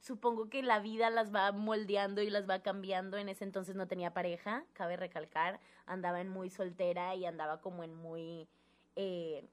supongo 0.00 0.48
que 0.48 0.62
la 0.62 0.80
vida 0.80 1.10
las 1.10 1.34
va 1.34 1.52
moldeando 1.52 2.22
y 2.22 2.30
las 2.30 2.48
va 2.48 2.60
cambiando. 2.60 3.16
En 3.16 3.28
ese 3.28 3.44
entonces 3.44 3.76
no 3.76 3.86
tenía 3.86 4.12
pareja, 4.12 4.64
cabe 4.72 4.96
recalcar, 4.96 5.60
andaba 5.86 6.20
en 6.20 6.28
muy 6.28 6.50
soltera 6.50 7.14
y 7.14 7.26
andaba 7.26 7.60
como 7.60 7.84
en 7.84 7.94
muy 7.94 8.48
eh, 8.96 9.48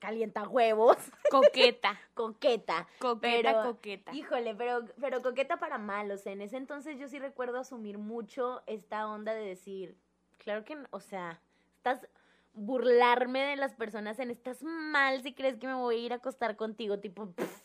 calienta 0.00 0.48
huevos, 0.48 0.96
coqueta, 1.30 2.00
coqueta. 2.14 2.88
coqueta, 2.98 3.20
Pero, 3.20 3.62
coqueta. 3.62 4.12
Híjole, 4.12 4.54
pero, 4.54 4.84
pero 5.00 5.22
coqueta 5.22 5.58
para 5.58 5.78
mal, 5.78 6.10
o 6.10 6.16
sea, 6.16 6.32
en 6.32 6.42
ese 6.42 6.56
entonces 6.56 6.98
yo 6.98 7.08
sí 7.08 7.18
recuerdo 7.18 7.58
asumir 7.58 7.98
mucho 7.98 8.62
esta 8.66 9.08
onda 9.08 9.34
de 9.34 9.44
decir, 9.44 9.96
claro 10.38 10.64
que, 10.64 10.74
no, 10.74 10.88
o 10.90 11.00
sea, 11.00 11.40
estás 11.76 12.08
burlarme 12.52 13.42
de 13.42 13.56
las 13.56 13.74
personas 13.74 14.18
en 14.18 14.30
estás 14.30 14.62
mal 14.62 15.22
si 15.22 15.32
crees 15.32 15.56
que 15.56 15.68
me 15.68 15.74
voy 15.74 15.96
a 15.96 15.98
ir 15.98 16.12
a 16.12 16.16
acostar 16.16 16.56
contigo, 16.56 16.98
tipo, 16.98 17.30
pff, 17.30 17.59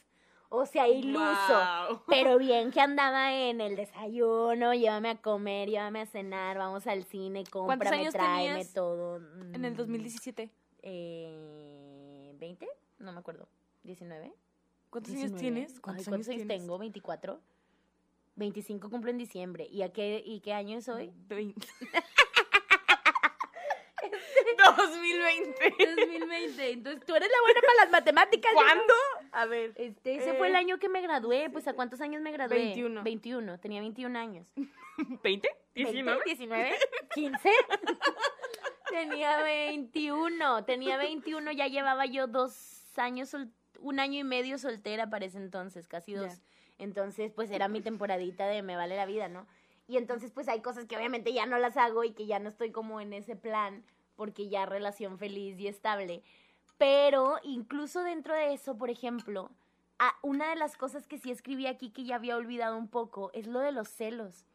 o 0.50 0.66
sea, 0.66 0.88
iluso. 0.88 2.04
Pero 2.08 2.38
bien 2.38 2.72
que 2.72 2.80
andaba 2.82 3.34
en 3.34 3.62
el 3.62 3.76
desayuno, 3.76 4.74
llévame 4.74 5.10
a 5.10 5.16
comer, 5.22 5.70
llévame 5.70 6.02
a 6.02 6.06
cenar, 6.06 6.58
vamos 6.58 6.88
al 6.88 7.04
cine, 7.04 7.44
cómprame, 7.50 7.98
años 7.98 8.14
tráeme 8.14 8.48
tenías 8.50 8.74
todo. 8.74 9.18
En 9.54 9.66
el 9.66 9.74
Mm, 9.74 9.78
2017. 9.78 10.50
Eh, 10.84 12.34
¿20? 12.40 12.68
No 13.00 13.12
me 13.12 13.20
acuerdo. 13.20 13.48
¿19? 13.86 14.34
¿Cuántos 14.90 15.14
19. 15.14 15.28
años 15.30 15.42
tienes? 15.42 15.72
Ay, 15.74 15.80
¿Cuántos, 15.82 16.08
¿Cuántos 16.08 16.30
años, 16.30 16.38
tienes? 16.48 16.60
tengo? 16.62 16.80
¿24? 16.80 17.40
25 18.38 18.90
cumplo 18.90 19.12
en 19.12 19.18
diciembre. 19.18 19.68
¿Y 19.70 19.82
a 19.82 19.92
qué, 19.94 20.22
y 20.26 20.40
qué 20.42 20.54
año 20.54 20.82
soy? 20.82 21.12
Veinte. 21.28 21.68
2020. 24.78 25.86
2020. 25.96 26.72
Entonces, 26.72 27.06
tú 27.06 27.16
eres 27.16 27.30
la 27.30 27.42
buena 27.42 27.62
para 27.62 27.84
las 27.84 27.92
matemáticas. 27.92 28.52
¿Cuándo? 28.54 28.84
no. 29.22 29.25
A 29.36 29.46
ver. 29.46 29.74
Este, 29.76 30.16
ese 30.16 30.34
fue 30.36 30.48
el 30.48 30.56
Eh, 30.56 30.58
año 30.58 30.78
que 30.80 30.88
me 30.90 31.02
gradué. 31.02 31.50
Pues, 31.50 31.68
¿a 31.68 31.74
cuántos 31.74 32.00
años 32.02 32.22
me 32.22 32.32
gradué? 32.32 32.56
21. 32.58 33.04
21. 33.04 33.60
Tenía 33.60 33.82
21 33.82 34.18
años. 34.18 34.48
¿20? 34.56 35.20
20, 35.24 35.50
19. 35.76 36.22
19, 36.26 36.76
15. 37.14 37.50
Tenía 38.90 39.42
21, 39.44 40.64
tenía 40.64 40.98
21, 40.98 41.52
ya 41.52 41.68
llevaba 41.68 42.06
yo 42.06 42.28
dos 42.28 42.84
años, 42.98 43.30
sol- 43.30 43.52
un 43.80 44.00
año 44.00 44.20
y 44.20 44.24
medio 44.24 44.58
soltera 44.58 45.10
para 45.10 45.26
ese 45.26 45.38
entonces, 45.38 45.88
casi 45.88 46.14
dos. 46.14 46.42
Entonces, 46.78 47.32
pues 47.34 47.52
era 47.52 47.68
mi 47.68 47.82
temporadita 47.82 48.48
de 48.48 48.62
me 48.62 48.76
vale 48.76 48.96
la 48.96 49.06
vida, 49.06 49.28
¿no? 49.28 49.48
Y 49.88 49.98
entonces, 49.98 50.32
pues 50.32 50.48
hay 50.48 50.62
cosas 50.62 50.86
que 50.86 50.96
obviamente 50.96 51.34
ya 51.34 51.46
no 51.46 51.58
las 51.58 51.78
hago 51.78 52.04
y 52.04 52.14
que 52.14 52.26
ya 52.26 52.40
no 52.40 52.48
estoy 52.50 52.72
como 52.72 53.02
en 53.02 53.12
ese 53.14 53.36
plan, 53.36 53.84
porque 54.16 54.48
ya 54.50 54.66
relación 54.66 55.18
feliz 55.18 55.60
y 55.60 55.68
estable. 55.68 56.24
Pero 56.78 57.38
incluso 57.44 58.04
dentro 58.04 58.34
de 58.34 58.54
eso, 58.54 58.78
por 58.78 58.90
ejemplo, 58.90 59.52
a- 60.00 60.16
una 60.22 60.50
de 60.50 60.56
las 60.56 60.76
cosas 60.76 61.08
que 61.08 61.18
sí 61.18 61.32
escribí 61.32 61.68
aquí 61.68 61.90
que 61.90 62.04
ya 62.04 62.16
había 62.16 62.36
olvidado 62.36 62.78
un 62.78 62.90
poco 62.90 63.32
es 63.34 63.48
lo 63.48 63.60
de 63.60 63.72
los 63.72 63.88
celos. 63.90 64.46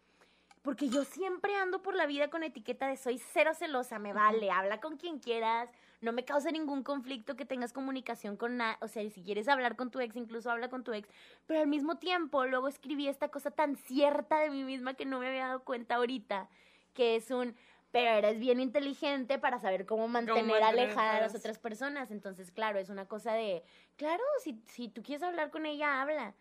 Porque 0.62 0.90
yo 0.90 1.04
siempre 1.04 1.54
ando 1.54 1.80
por 1.80 1.94
la 1.94 2.04
vida 2.04 2.28
con 2.28 2.42
etiqueta 2.42 2.87
de 2.87 2.98
soy 2.98 3.16
cero 3.18 3.52
celosa, 3.54 3.98
me 3.98 4.12
vale, 4.12 4.50
habla 4.50 4.78
con 4.78 4.98
quien 4.98 5.18
quieras, 5.18 5.70
no 6.02 6.12
me 6.12 6.26
causa 6.26 6.50
ningún 6.50 6.83
conflicto 6.83 7.35
que 7.35 7.46
tengas 7.46 7.72
comunicación 7.72 8.37
con 8.37 8.59
nadie, 8.59 8.76
o 8.83 8.88
sea, 8.88 9.09
si 9.09 9.22
quieres 9.22 9.48
hablar 9.48 9.76
con 9.76 9.90
tu 9.90 10.00
ex, 10.00 10.16
incluso 10.16 10.50
habla 10.50 10.68
con 10.68 10.85
tu 10.85 10.92
ex, 10.92 11.09
pero 11.46 11.61
al 11.61 11.66
mismo 11.66 11.96
tiempo 11.96 12.44
luego 12.44 12.68
escribí 12.68 13.09
esta 13.09 13.28
cosa 13.28 13.50
tan 13.50 13.76
cierta 13.76 14.38
de 14.40 14.50
mí 14.50 14.62
misma 14.64 14.92
que 14.92 15.06
no 15.06 15.18
me 15.18 15.28
había 15.28 15.46
dado 15.46 15.64
cuenta 15.64 15.94
ahorita, 15.94 16.50
que 16.92 17.16
es 17.16 17.30
un, 17.30 17.56
pero 17.90 18.11
eres 18.11 18.38
bien 18.38 18.61
inteligente 18.61 19.38
para 19.38 19.59
saber 19.59 19.87
cómo 19.87 20.07
mantener 20.09 20.44
mantener 20.44 20.62
alejada 20.62 21.11
a 21.11 21.12
las 21.14 21.20
alejadas. 21.22 21.35
otras 21.40 21.59
personas. 21.59 22.11
Entonces, 22.11 22.50
claro, 22.53 22.79
es 22.79 22.88
una 22.88 23.07
cosa 23.07 23.33
de, 23.33 23.64
claro, 23.96 24.22
si, 24.42 24.62
si 24.66 24.88
tú 24.88 25.03
quieres 25.03 25.22
hablar 25.22 25.50
con 25.50 25.66
ella, 25.66 26.00
habla. 26.00 26.35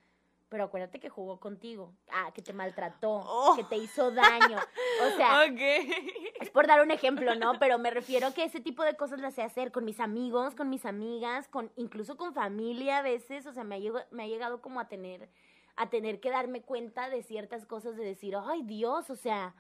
Pero 0.49 0.63
acuérdate 0.63 0.99
que 0.99 1.09
jugó 1.09 1.39
contigo, 1.39 1.93
ah, 2.11 2.31
que 2.33 2.41
te 2.41 2.53
maltrató, 2.53 3.21
Oh. 3.23 3.55
que 3.55 3.63
te 3.63 3.77
hizo 3.77 4.09
daño. 4.09 4.57
O 5.03 5.15
sea, 5.15 5.43
es 6.41 6.49
por 6.49 6.65
dar 6.65 6.81
un 6.81 6.89
ejemplo, 6.89 7.35
¿no? 7.35 7.59
Pero 7.59 7.77
me 7.77 7.91
refiero 7.91 8.27
a 8.27 8.33
que 8.33 8.43
ese 8.43 8.59
tipo 8.59 8.83
de 8.83 8.95
cosas 8.95 9.19
las 9.19 9.35
sé 9.35 9.43
hacer 9.43 9.71
con 9.71 9.85
mis 9.85 9.99
amigos, 9.99 10.55
con 10.55 10.69
mis 10.69 10.85
amigas, 10.85 11.47
con 11.47 11.71
incluso 11.75 12.17
con 12.17 12.33
familia 12.33 12.97
a 12.97 13.01
veces. 13.03 13.45
O 13.45 13.53
sea, 13.53 13.63
me 13.63 13.75
ha, 13.75 13.79
llegado, 13.79 14.05
me 14.09 14.23
ha 14.23 14.27
llegado 14.27 14.59
como 14.59 14.79
a 14.79 14.87
tener, 14.87 15.29
a 15.75 15.89
tener 15.91 16.19
que 16.19 16.31
darme 16.31 16.63
cuenta 16.63 17.09
de 17.09 17.21
ciertas 17.21 17.67
cosas, 17.67 17.95
de 17.95 18.03
decir, 18.03 18.35
ay 18.35 18.63
Dios, 18.63 19.11
o 19.11 19.15
sea, 19.15 19.53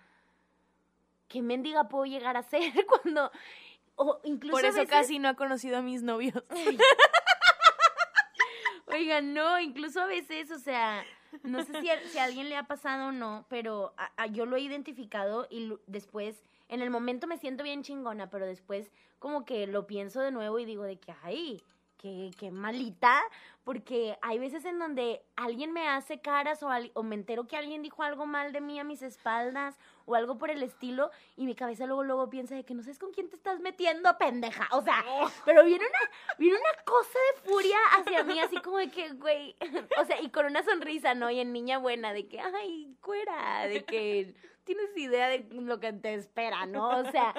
¿qué 1.29 1.41
mendiga 1.41 1.87
puedo 1.87 2.05
llegar 2.05 2.35
a 2.35 2.43
ser 2.43 2.61
cuando... 2.87 3.31
O 4.01 4.19
incluso 4.23 4.55
Por 4.55 4.63
eso 4.65 4.77
veces- 4.77 4.89
casi 4.89 5.19
no 5.19 5.27
ha 5.29 5.33
conocido 5.35 5.77
a 5.77 5.81
mis 5.81 6.03
novios. 6.03 6.41
Oigan, 8.87 9.33
no, 9.33 9.59
incluso 9.59 10.01
a 10.01 10.05
veces, 10.07 10.49
o 10.51 10.57
sea, 10.57 11.05
no 11.43 11.63
sé 11.63 11.79
si 11.79 11.89
a, 11.89 12.01
si 12.07 12.17
a 12.17 12.23
alguien 12.23 12.49
le 12.49 12.57
ha 12.57 12.63
pasado 12.63 13.09
o 13.09 13.11
no, 13.11 13.45
pero 13.49 13.93
a- 13.97 14.11
a- 14.17 14.25
yo 14.27 14.45
lo 14.47 14.55
he 14.55 14.61
identificado 14.61 15.45
y 15.49 15.67
lo- 15.67 15.79
después, 15.85 16.41
en 16.69 16.81
el 16.81 16.89
momento 16.89 17.27
me 17.27 17.37
siento 17.37 17.63
bien 17.63 17.83
chingona, 17.83 18.29
pero 18.31 18.47
después 18.47 18.91
como 19.19 19.45
que 19.45 19.67
lo 19.67 19.85
pienso 19.85 20.21
de 20.21 20.31
nuevo 20.31 20.57
y 20.59 20.65
digo 20.65 20.83
de 20.83 20.97
que, 20.99 21.13
ay, 21.23 21.61
qué, 21.99 22.31
qué 22.39 22.49
malita, 22.49 23.21
porque 23.63 24.17
hay 24.21 24.39
veces 24.39 24.65
en 24.65 24.79
donde 24.79 25.21
alguien 25.35 25.73
me 25.73 25.87
hace 25.87 26.21
caras 26.21 26.63
o, 26.63 26.69
al- 26.69 26.91
o 26.95 27.03
me 27.03 27.13
entero 27.15 27.45
que 27.45 27.57
alguien 27.57 27.83
dijo 27.83 28.01
algo 28.03 28.25
mal 28.25 28.51
de 28.53 28.61
mí 28.61 28.79
a 28.79 28.83
mis 28.83 29.01
espaldas 29.01 29.77
o 30.05 30.15
algo 30.15 30.37
por 30.37 30.49
el 30.49 30.63
estilo 30.63 31.11
y 31.35 31.45
mi 31.45 31.53
cabeza 31.55 31.85
luego 31.85 32.03
luego 32.03 32.29
piensa 32.29 32.55
de 32.55 32.63
que 32.63 32.73
no 32.73 32.81
sabes 32.81 32.97
con 32.97 33.11
quién 33.11 33.29
te 33.29 33.35
estás 33.35 33.59
metiendo, 33.59 34.17
pendeja. 34.17 34.67
O 34.71 34.81
sea, 34.81 35.03
pero 35.45 35.63
viene 35.65 35.85
una, 35.85 36.11
viene 36.37 36.57
una 36.57 36.83
cosa 36.83 37.19
de 37.35 37.41
furia 37.51 37.77
hacia 37.97 38.23
mí, 38.23 38.39
así 38.39 38.57
como 38.61 38.77
de 38.77 38.89
que, 38.89 39.09
güey, 39.13 39.55
o 40.01 40.05
sea, 40.05 40.21
y 40.21 40.29
con 40.29 40.45
una 40.45 40.63
sonrisa, 40.63 41.13
¿no? 41.13 41.29
Y 41.29 41.39
en 41.41 41.51
niña 41.53 41.77
buena, 41.77 42.13
de 42.13 42.27
que, 42.27 42.39
ay, 42.39 42.95
cuera, 43.01 43.67
de 43.67 43.83
que 43.83 44.33
tienes 44.63 44.95
idea 44.97 45.27
de 45.27 45.47
lo 45.51 45.79
que 45.79 45.91
te 45.93 46.13
espera, 46.13 46.65
¿no? 46.65 46.89
O 46.99 47.11
sea, 47.11 47.33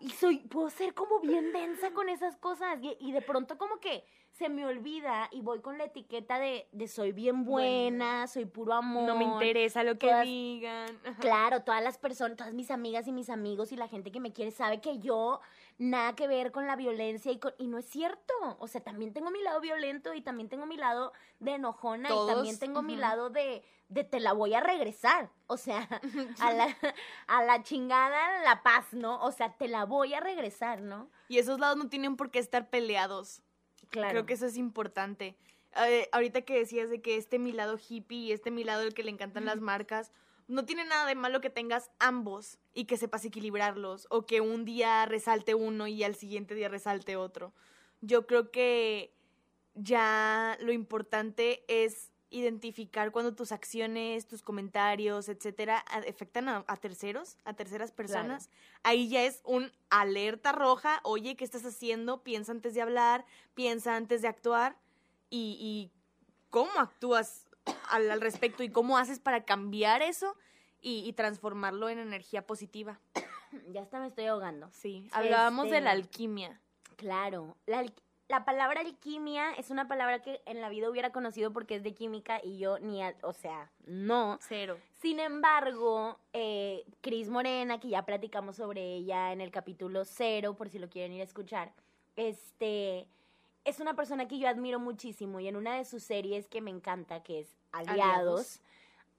y 0.00 0.10
soy, 0.10 0.38
puedo 0.38 0.70
ser 0.70 0.94
como 0.94 1.20
bien 1.20 1.52
densa 1.52 1.92
con 1.92 2.08
esas 2.08 2.36
cosas 2.36 2.78
y, 2.82 2.96
y 3.00 3.12
de 3.12 3.22
pronto 3.22 3.58
como 3.58 3.80
que 3.80 4.04
se 4.38 4.48
me 4.48 4.64
olvida 4.64 5.28
y 5.32 5.40
voy 5.40 5.60
con 5.60 5.78
la 5.78 5.84
etiqueta 5.84 6.38
de, 6.38 6.68
de 6.70 6.86
soy 6.86 7.10
bien 7.10 7.44
buena, 7.44 8.28
soy 8.28 8.44
puro 8.44 8.74
amor. 8.74 9.02
No 9.02 9.16
me 9.16 9.24
interesa 9.24 9.82
lo 9.82 9.98
que 9.98 10.14
digan. 10.22 10.96
Claro, 11.18 11.62
todas 11.62 11.82
las 11.82 11.98
personas, 11.98 12.36
todas 12.36 12.54
mis 12.54 12.70
amigas 12.70 13.08
y 13.08 13.12
mis 13.12 13.30
amigos 13.30 13.72
y 13.72 13.76
la 13.76 13.88
gente 13.88 14.12
que 14.12 14.20
me 14.20 14.32
quiere 14.32 14.52
sabe 14.52 14.80
que 14.80 15.00
yo 15.00 15.40
nada 15.78 16.14
que 16.16 16.26
ver 16.26 16.50
con 16.52 16.66
la 16.66 16.76
violencia 16.76 17.30
y, 17.32 17.38
con- 17.38 17.54
y 17.58 17.68
no 17.68 17.78
es 17.78 17.86
cierto. 17.88 18.34
O 18.58 18.66
sea, 18.68 18.80
también 18.82 19.12
tengo 19.12 19.30
mi 19.30 19.40
lado 19.42 19.60
violento 19.60 20.12
y 20.14 20.20
también 20.20 20.48
tengo 20.48 20.66
mi 20.66 20.76
lado 20.76 21.12
de 21.38 21.52
enojona 21.54 22.08
Todos, 22.08 22.30
y 22.30 22.34
también 22.34 22.58
tengo 22.58 22.82
mi 22.82 22.96
lado 22.96 23.30
de, 23.30 23.62
de 23.88 24.04
te 24.04 24.20
la 24.20 24.32
voy 24.32 24.54
a 24.54 24.60
regresar. 24.60 25.30
O 25.46 25.56
sea, 25.56 25.88
a 26.40 26.52
la, 26.52 26.76
a 27.28 27.42
la 27.44 27.62
chingada 27.62 28.42
la 28.42 28.62
paz, 28.62 28.92
¿no? 28.92 29.22
O 29.22 29.30
sea, 29.32 29.52
te 29.56 29.68
la 29.68 29.84
voy 29.84 30.14
a 30.14 30.20
regresar, 30.20 30.80
¿no? 30.82 31.10
Y 31.28 31.38
esos 31.38 31.58
lados 31.60 31.76
no 31.76 31.88
tienen 31.88 32.16
por 32.16 32.30
qué 32.30 32.38
estar 32.40 32.68
peleados. 32.70 33.42
Claro. 33.90 34.10
Creo 34.10 34.26
que 34.26 34.34
eso 34.34 34.46
es 34.46 34.56
importante. 34.56 35.36
Eh, 35.76 36.08
ahorita 36.12 36.42
que 36.42 36.58
decías 36.58 36.90
de 36.90 37.00
que 37.00 37.16
este 37.16 37.38
mi 37.38 37.52
lado 37.52 37.78
hippie 37.78 38.18
y 38.18 38.32
este 38.32 38.50
mi 38.50 38.64
lado 38.64 38.82
el 38.82 38.94
que 38.94 39.02
le 39.04 39.10
encantan 39.10 39.44
las 39.44 39.60
marcas, 39.60 40.12
no 40.48 40.64
tiene 40.64 40.84
nada 40.84 41.06
de 41.06 41.14
malo 41.14 41.40
que 41.40 41.50
tengas 41.50 41.90
ambos 41.98 42.58
y 42.74 42.86
que 42.86 42.96
sepas 42.96 43.24
equilibrarlos 43.24 44.06
o 44.10 44.26
que 44.26 44.40
un 44.40 44.64
día 44.64 45.04
resalte 45.06 45.54
uno 45.54 45.86
y 45.86 46.02
al 46.02 46.14
siguiente 46.14 46.54
día 46.54 46.68
resalte 46.68 47.16
otro. 47.16 47.52
Yo 48.00 48.26
creo 48.26 48.50
que 48.50 49.14
ya 49.74 50.56
lo 50.60 50.72
importante 50.72 51.64
es 51.68 52.10
identificar 52.30 53.10
cuando 53.10 53.34
tus 53.34 53.52
acciones, 53.52 54.26
tus 54.26 54.42
comentarios, 54.42 55.28
etcétera, 55.28 55.78
afectan 55.78 56.48
a, 56.48 56.64
a 56.66 56.76
terceros, 56.76 57.36
a 57.44 57.54
terceras 57.54 57.92
personas. 57.92 58.50
Ahí 58.82 59.08
ya 59.08 59.24
es 59.24 59.40
un 59.44 59.70
alerta 59.90 60.52
roja. 60.52 61.00
Oye, 61.04 61.36
¿qué 61.36 61.44
estás 61.44 61.64
haciendo? 61.64 62.22
Piensa 62.22 62.52
antes 62.52 62.74
de 62.74 62.82
hablar, 62.82 63.24
piensa 63.54 63.96
antes 63.96 64.22
de 64.22 64.28
actuar 64.28 64.76
y, 65.30 65.56
y 65.60 65.90
cómo 66.50 66.72
actúas 66.78 67.47
al, 67.90 68.10
al 68.10 68.20
respecto 68.20 68.62
y 68.62 68.70
cómo 68.70 68.98
haces 68.98 69.18
para 69.18 69.44
cambiar 69.44 70.02
eso 70.02 70.36
y, 70.80 71.06
y 71.08 71.12
transformarlo 71.12 71.88
en 71.88 71.98
energía 71.98 72.46
positiva. 72.46 72.98
Ya 73.72 73.80
hasta 73.80 73.98
me 73.98 74.08
estoy 74.08 74.26
ahogando. 74.26 74.68
Sí, 74.72 75.08
hablábamos 75.10 75.70
de 75.70 75.80
la 75.80 75.92
Este- 75.94 76.02
alquimia. 76.02 76.60
Claro, 76.96 77.56
la, 77.64 77.82
la 78.28 78.44
palabra 78.44 78.80
alquimia 78.82 79.52
es 79.52 79.70
una 79.70 79.88
palabra 79.88 80.20
que 80.20 80.42
en 80.44 80.60
la 80.60 80.68
vida 80.68 80.90
hubiera 80.90 81.12
conocido 81.12 81.50
porque 81.50 81.76
es 81.76 81.82
de 81.82 81.94
química 81.94 82.40
y 82.44 82.58
yo 82.58 82.78
ni, 82.78 83.02
a- 83.02 83.14
o 83.22 83.32
sea, 83.32 83.70
no. 83.86 84.38
Cero. 84.42 84.78
Sin 85.00 85.18
embargo, 85.18 86.18
eh, 86.34 86.84
Cris 87.00 87.30
Morena, 87.30 87.80
que 87.80 87.88
ya 87.88 88.02
platicamos 88.04 88.56
sobre 88.56 88.82
ella 88.96 89.32
en 89.32 89.40
el 89.40 89.50
capítulo 89.50 90.04
cero, 90.04 90.54
por 90.54 90.68
si 90.68 90.78
lo 90.78 90.90
quieren 90.90 91.14
ir 91.14 91.22
a 91.22 91.24
escuchar, 91.24 91.72
este, 92.16 93.06
es 93.68 93.80
una 93.80 93.94
persona 93.94 94.26
que 94.26 94.38
yo 94.38 94.48
admiro 94.48 94.80
muchísimo 94.80 95.40
y 95.40 95.48
en 95.48 95.56
una 95.56 95.76
de 95.76 95.84
sus 95.84 96.02
series 96.02 96.48
que 96.48 96.62
me 96.62 96.70
encanta, 96.70 97.22
que 97.22 97.40
es 97.40 97.54
Aliados, 97.70 98.00
Aliados. 98.00 98.60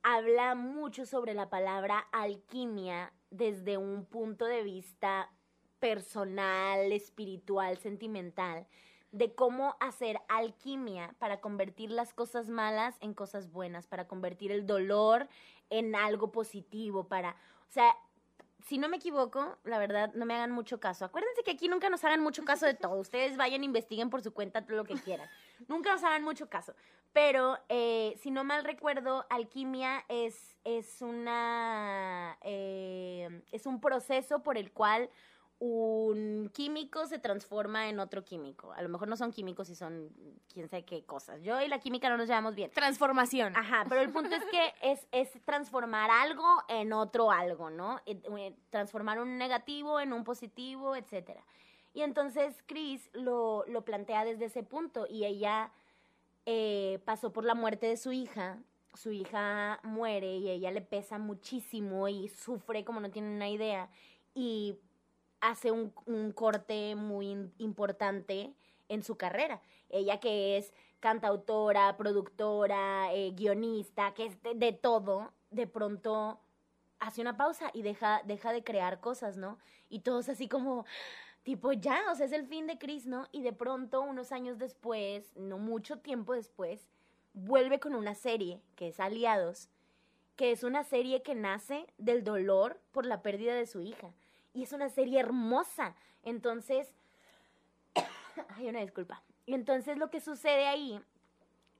habla 0.01 0.55
mucho 0.55 1.05
sobre 1.05 1.35
la 1.35 1.49
palabra 1.49 1.99
alquimia 2.11 3.13
desde 3.29 3.77
un 3.77 4.05
punto 4.05 4.45
de 4.45 4.63
vista 4.63 5.31
personal, 5.79 6.91
espiritual, 6.91 7.77
sentimental, 7.77 8.65
de 9.11 9.35
cómo 9.35 9.75
hacer 9.79 10.19
alquimia 10.27 11.13
para 11.19 11.41
convertir 11.41 11.91
las 11.91 12.11
cosas 12.13 12.49
malas 12.49 12.95
en 13.01 13.13
cosas 13.13 13.51
buenas, 13.51 13.85
para 13.85 14.07
convertir 14.07 14.51
el 14.51 14.65
dolor 14.65 15.29
en 15.69 15.95
algo 15.95 16.31
positivo, 16.31 17.07
para, 17.07 17.35
o 17.67 17.71
sea, 17.71 17.95
si 18.65 18.77
no 18.77 18.89
me 18.89 18.97
equivoco, 18.97 19.57
la 19.63 19.79
verdad, 19.79 20.13
no 20.13 20.25
me 20.25 20.35
hagan 20.35 20.51
mucho 20.51 20.79
caso. 20.79 21.05
Acuérdense 21.05 21.43
que 21.43 21.51
aquí 21.51 21.67
nunca 21.67 21.89
nos 21.89 22.03
hagan 22.03 22.21
mucho 22.21 22.43
caso 22.43 22.65
de 22.65 22.73
todo. 22.73 22.99
Ustedes 22.99 23.37
vayan, 23.37 23.63
investiguen 23.63 24.09
por 24.09 24.21
su 24.21 24.33
cuenta 24.33 24.65
todo 24.65 24.77
lo 24.77 24.83
que 24.83 24.95
quieran. 24.95 25.29
Nunca 25.67 25.91
nos 25.93 26.03
hagan 26.03 26.23
mucho 26.23 26.49
caso. 26.49 26.73
Pero, 27.13 27.57
eh, 27.69 28.15
si 28.21 28.29
no 28.31 28.43
mal 28.43 28.63
recuerdo, 28.63 29.25
alquimia 29.29 30.05
es, 30.09 30.55
es 30.63 31.01
una, 31.01 32.37
eh, 32.41 33.43
es 33.51 33.65
un 33.65 33.81
proceso 33.81 34.43
por 34.43 34.57
el 34.57 34.71
cual 34.71 35.09
un 35.59 36.49
químico 36.53 37.05
se 37.05 37.19
transforma 37.19 37.89
en 37.89 37.99
otro 37.99 38.23
químico. 38.23 38.71
A 38.71 38.81
lo 38.81 38.87
mejor 38.87 39.09
no 39.09 39.17
son 39.17 39.31
químicos 39.31 39.69
y 39.69 39.75
son 39.75 40.09
quién 40.51 40.69
sabe 40.69 40.85
qué 40.85 41.05
cosas. 41.05 41.41
Yo 41.41 41.59
y 41.61 41.67
la 41.67 41.79
química 41.79 42.09
no 42.09 42.15
nos 42.15 42.27
llevamos 42.27 42.55
bien. 42.55 42.71
Transformación. 42.71 43.55
Ajá, 43.57 43.85
pero 43.89 44.01
el 44.01 44.09
punto 44.09 44.35
es 44.35 44.45
que 44.45 44.73
es, 44.81 45.05
es 45.11 45.29
transformar 45.43 46.09
algo 46.11 46.45
en 46.69 46.93
otro 46.93 47.29
algo, 47.29 47.69
¿no? 47.69 47.99
Eh, 48.05 48.21
eh, 48.37 48.55
Transformar 48.69 49.19
un 49.19 49.37
negativo 49.37 49.99
en 49.99 50.13
un 50.13 50.23
positivo, 50.23 50.95
etcétera. 50.95 51.43
Y 51.93 52.01
entonces 52.01 52.63
Chris 52.65 53.09
lo, 53.13 53.65
lo 53.67 53.83
plantea 53.83 54.23
desde 54.23 54.45
ese 54.45 54.63
punto 54.63 55.07
y 55.09 55.25
ella 55.25 55.71
eh, 56.45 56.99
pasó 57.03 57.33
por 57.33 57.43
la 57.43 57.53
muerte 57.53 57.87
de 57.87 57.97
su 57.97 58.13
hija. 58.13 58.59
Su 58.93 59.11
hija 59.11 59.79
muere 59.83 60.37
y 60.37 60.49
ella 60.49 60.71
le 60.71 60.81
pesa 60.81 61.17
muchísimo 61.17 62.07
y 62.07 62.29
sufre 62.29 62.85
como 62.85 63.01
no 63.01 63.11
tiene 63.11 63.35
una 63.35 63.49
idea. 63.49 63.89
Y 64.33 64.79
hace 65.41 65.71
un, 65.71 65.93
un 66.05 66.31
corte 66.31 66.95
muy 66.95 67.51
importante 67.57 68.53
en 68.87 69.03
su 69.03 69.17
carrera. 69.17 69.61
Ella 69.89 70.19
que 70.19 70.57
es 70.57 70.73
cantautora, 70.99 71.95
productora, 71.97 73.13
eh, 73.13 73.31
guionista, 73.31 74.13
que 74.13 74.25
es 74.25 74.43
de, 74.43 74.55
de 74.55 74.73
todo, 74.73 75.31
de 75.51 75.67
pronto 75.67 76.39
hace 76.99 77.21
una 77.21 77.37
pausa 77.37 77.71
y 77.73 77.81
deja, 77.81 78.21
deja 78.25 78.51
de 78.51 78.63
crear 78.63 78.99
cosas, 78.99 79.37
¿no? 79.37 79.57
Y 79.89 79.99
todos 79.99 80.29
así 80.29 80.47
como, 80.47 80.85
tipo, 81.43 81.71
ya, 81.71 82.11
o 82.11 82.15
sea, 82.15 82.25
es 82.25 82.33
el 82.33 82.45
fin 82.45 82.67
de 82.67 82.77
Chris, 82.77 83.05
¿no? 83.05 83.27
Y 83.31 83.41
de 83.41 83.53
pronto, 83.53 84.01
unos 84.01 84.31
años 84.31 84.57
después, 84.57 85.31
no 85.35 85.57
mucho 85.57 85.99
tiempo 85.99 86.33
después, 86.33 86.89
vuelve 87.33 87.79
con 87.79 87.95
una 87.95 88.15
serie 88.15 88.61
que 88.75 88.89
es 88.89 88.99
Aliados, 88.99 89.69
que 90.35 90.51
es 90.51 90.63
una 90.63 90.83
serie 90.83 91.21
que 91.21 91.35
nace 91.35 91.87
del 91.97 92.23
dolor 92.23 92.79
por 92.91 93.05
la 93.05 93.21
pérdida 93.21 93.55
de 93.55 93.65
su 93.65 93.81
hija. 93.81 94.13
Y 94.53 94.63
es 94.63 94.73
una 94.73 94.89
serie 94.89 95.19
hermosa. 95.19 95.95
Entonces, 96.23 96.87
ay, 98.55 98.67
una 98.67 98.81
disculpa. 98.81 99.23
Y 99.45 99.53
entonces 99.53 99.97
lo 99.97 100.09
que 100.09 100.21
sucede 100.21 100.67
ahí, 100.67 100.99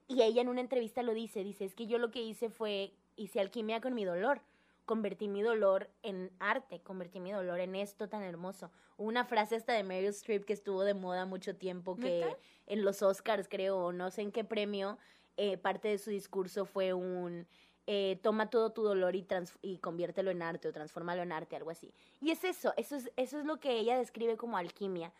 y 0.08 0.22
ella 0.22 0.42
en 0.42 0.48
una 0.48 0.60
entrevista 0.60 1.02
lo 1.02 1.14
dice, 1.14 1.44
dice, 1.44 1.64
es 1.64 1.74
que 1.74 1.86
yo 1.86 1.98
lo 1.98 2.10
que 2.10 2.22
hice 2.22 2.50
fue, 2.50 2.92
hice 3.16 3.40
alquimia 3.40 3.80
con 3.80 3.94
mi 3.94 4.04
dolor. 4.04 4.40
Convertí 4.84 5.28
mi 5.28 5.40
dolor 5.40 5.88
en 6.02 6.32
arte, 6.40 6.80
convertí 6.80 7.20
mi 7.20 7.30
dolor 7.30 7.60
en 7.60 7.76
esto 7.76 8.08
tan 8.08 8.24
hermoso. 8.24 8.72
Hubo 8.96 9.06
Una 9.06 9.24
frase 9.24 9.54
hasta 9.54 9.72
de 9.72 9.84
Meryl 9.84 10.08
Streep 10.08 10.44
que 10.44 10.52
estuvo 10.52 10.82
de 10.82 10.94
moda 10.94 11.26
mucho 11.26 11.54
tiempo, 11.54 11.96
que 11.96 12.36
en 12.66 12.84
los 12.84 13.02
Oscars, 13.02 13.46
creo, 13.48 13.78
o 13.78 13.92
no 13.92 14.10
sé 14.10 14.22
en 14.22 14.32
qué 14.32 14.42
premio, 14.42 14.98
eh, 15.36 15.56
parte 15.56 15.86
de 15.86 15.98
su 15.98 16.10
discurso 16.10 16.64
fue 16.64 16.92
un, 16.92 17.46
eh, 17.86 18.18
toma 18.22 18.50
todo 18.50 18.70
tu 18.72 18.82
dolor 18.82 19.16
y, 19.16 19.22
trans- 19.22 19.58
y 19.62 19.78
conviértelo 19.78 20.30
en 20.30 20.42
arte 20.42 20.68
o 20.68 20.72
transfórmalo 20.72 21.22
en 21.22 21.32
arte, 21.32 21.56
algo 21.56 21.70
así. 21.70 21.92
Y 22.20 22.30
es 22.30 22.44
eso, 22.44 22.72
eso 22.76 22.96
es, 22.96 23.10
eso 23.16 23.38
es 23.38 23.44
lo 23.46 23.58
que 23.58 23.78
ella 23.78 23.98
describe 23.98 24.36
como 24.36 24.56
alquimia. 24.56 25.12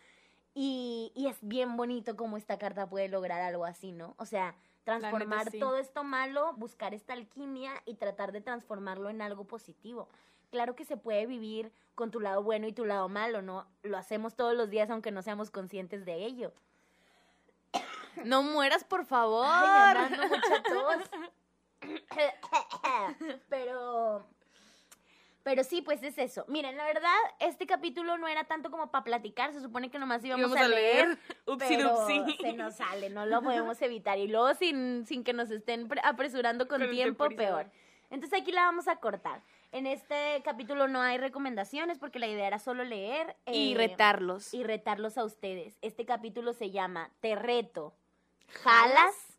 Y, 0.54 1.12
y 1.14 1.28
es 1.28 1.36
bien 1.42 1.76
bonito 1.76 2.16
cómo 2.16 2.36
esta 2.36 2.58
carta 2.58 2.88
puede 2.88 3.08
lograr 3.08 3.40
algo 3.40 3.64
así, 3.64 3.92
¿no? 3.92 4.14
O 4.18 4.24
sea, 4.26 4.54
transformar 4.84 5.50
sí. 5.50 5.58
todo 5.60 5.76
esto 5.76 6.02
malo, 6.04 6.52
buscar 6.54 6.92
esta 6.94 7.12
alquimia 7.12 7.72
y 7.86 7.94
tratar 7.94 8.32
de 8.32 8.40
transformarlo 8.40 9.10
en 9.10 9.22
algo 9.22 9.44
positivo. 9.44 10.08
Claro 10.50 10.74
que 10.74 10.84
se 10.84 10.96
puede 10.96 11.26
vivir 11.26 11.70
con 11.94 12.10
tu 12.10 12.18
lado 12.18 12.42
bueno 12.42 12.66
y 12.66 12.72
tu 12.72 12.84
lado 12.84 13.08
malo, 13.08 13.42
¿no? 13.42 13.66
Lo 13.82 13.96
hacemos 13.96 14.34
todos 14.34 14.54
los 14.54 14.68
días 14.70 14.90
aunque 14.90 15.12
no 15.12 15.22
seamos 15.22 15.50
conscientes 15.50 16.04
de 16.04 16.24
ello. 16.24 16.52
No 18.24 18.42
mueras, 18.42 18.82
por 18.84 19.04
favor. 19.04 19.46
Ay, 19.48 20.10
mucha 20.10 20.62
tos. 20.64 21.10
Pero, 23.48 24.26
pero 25.42 25.64
sí, 25.64 25.80
pues 25.82 26.02
es 26.02 26.18
eso. 26.18 26.44
Miren, 26.48 26.76
la 26.76 26.84
verdad, 26.84 27.14
este 27.38 27.66
capítulo 27.66 28.18
no 28.18 28.28
era 28.28 28.44
tanto 28.44 28.70
como 28.70 28.90
para 28.90 29.04
platicar. 29.04 29.52
Se 29.52 29.60
supone 29.60 29.90
que 29.90 29.98
nomás 29.98 30.22
íbamos, 30.24 30.50
Íbamos 30.50 30.58
a 30.64 30.68
leer. 30.68 31.18
Upsi 31.46 31.66
pero 31.76 31.96
dupsi. 31.96 32.36
se 32.36 32.52
nos 32.52 32.76
sale, 32.76 33.08
no 33.10 33.24
lo 33.26 33.42
podemos 33.42 33.80
evitar. 33.82 34.18
Y 34.18 34.28
luego 34.28 34.52
sin, 34.54 35.06
sin 35.06 35.24
que 35.24 35.32
nos 35.32 35.50
estén 35.50 35.88
pre- 35.88 36.02
apresurando 36.04 36.68
con, 36.68 36.88
tiempo, 36.90 37.26
peor. 37.30 37.70
Entonces 38.10 38.40
aquí 38.40 38.52
la 38.52 38.64
vamos 38.64 38.86
a 38.88 38.96
cortar. 38.96 39.42
En 39.72 39.86
este 39.86 40.42
capítulo 40.44 40.88
no 40.88 41.00
hay 41.00 41.16
recomendaciones 41.16 41.98
porque 41.98 42.18
la 42.18 42.26
idea 42.26 42.46
era 42.46 42.58
solo 42.58 42.84
leer. 42.84 43.34
Y 43.46 43.72
eh, 43.72 43.76
retarlos. 43.76 44.52
y 44.52 44.62
retarlos 44.62 45.16
a 45.16 45.24
ustedes. 45.24 45.78
Este 45.80 46.04
capítulo 46.04 46.52
se 46.52 46.70
llama 46.70 47.10
Te 47.20 47.34
reto. 47.34 47.94
¿Jalas? 48.48 49.29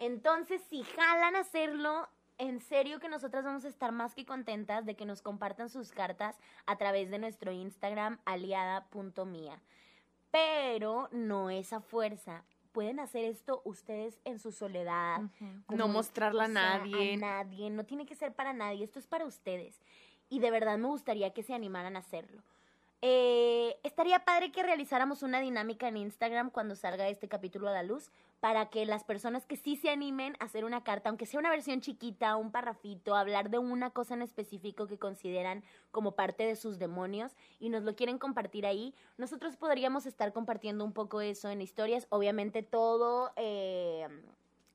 Entonces, 0.00 0.62
si 0.70 0.82
jalan 0.82 1.36
a 1.36 1.40
hacerlo, 1.40 2.08
en 2.38 2.58
serio 2.60 3.00
que 3.00 3.10
nosotras 3.10 3.44
vamos 3.44 3.66
a 3.66 3.68
estar 3.68 3.92
más 3.92 4.14
que 4.14 4.24
contentas 4.24 4.86
de 4.86 4.94
que 4.96 5.04
nos 5.04 5.20
compartan 5.20 5.68
sus 5.68 5.92
cartas 5.92 6.40
a 6.64 6.76
través 6.76 7.10
de 7.10 7.18
nuestro 7.18 7.52
Instagram 7.52 8.18
aliada.mía. 8.24 9.60
Pero 10.30 11.10
no 11.12 11.50
es 11.50 11.74
a 11.74 11.82
fuerza. 11.82 12.44
Pueden 12.72 12.98
hacer 12.98 13.26
esto 13.26 13.60
ustedes 13.66 14.18
en 14.24 14.38
su 14.38 14.52
soledad. 14.52 15.20
No 15.68 15.86
mostrarla 15.86 16.44
a 16.44 16.48
nadie. 16.48 17.14
A 17.14 17.16
nadie. 17.18 17.68
No 17.68 17.84
tiene 17.84 18.06
que 18.06 18.14
ser 18.14 18.32
para 18.32 18.54
nadie. 18.54 18.84
Esto 18.84 19.00
es 19.00 19.06
para 19.06 19.26
ustedes. 19.26 19.82
Y 20.30 20.38
de 20.38 20.50
verdad 20.50 20.78
me 20.78 20.88
gustaría 20.88 21.34
que 21.34 21.42
se 21.42 21.52
animaran 21.52 21.96
a 21.96 21.98
hacerlo. 21.98 22.42
Eh, 23.02 23.78
estaría 23.82 24.24
padre 24.24 24.50
que 24.50 24.62
realizáramos 24.62 25.22
una 25.22 25.40
dinámica 25.40 25.88
en 25.88 25.98
Instagram 25.98 26.50
cuando 26.50 26.74
salga 26.74 27.08
este 27.08 27.28
capítulo 27.28 27.68
a 27.68 27.72
la 27.72 27.82
luz 27.82 28.10
para 28.40 28.70
que 28.70 28.86
las 28.86 29.04
personas 29.04 29.46
que 29.46 29.56
sí 29.56 29.76
se 29.76 29.90
animen 29.90 30.34
a 30.40 30.46
hacer 30.46 30.64
una 30.64 30.82
carta, 30.82 31.10
aunque 31.10 31.26
sea 31.26 31.38
una 31.40 31.50
versión 31.50 31.80
chiquita, 31.80 32.36
un 32.36 32.50
parrafito, 32.50 33.14
hablar 33.14 33.50
de 33.50 33.58
una 33.58 33.90
cosa 33.90 34.14
en 34.14 34.22
específico 34.22 34.86
que 34.86 34.98
consideran 34.98 35.62
como 35.90 36.12
parte 36.12 36.44
de 36.44 36.56
sus 36.56 36.78
demonios 36.78 37.36
y 37.58 37.68
nos 37.68 37.82
lo 37.82 37.94
quieren 37.94 38.18
compartir 38.18 38.66
ahí, 38.66 38.94
nosotros 39.18 39.56
podríamos 39.56 40.06
estar 40.06 40.32
compartiendo 40.32 40.84
un 40.84 40.92
poco 40.92 41.20
eso 41.20 41.50
en 41.50 41.60
historias, 41.60 42.06
obviamente 42.10 42.62
todo 42.62 43.32
eh, 43.36 44.08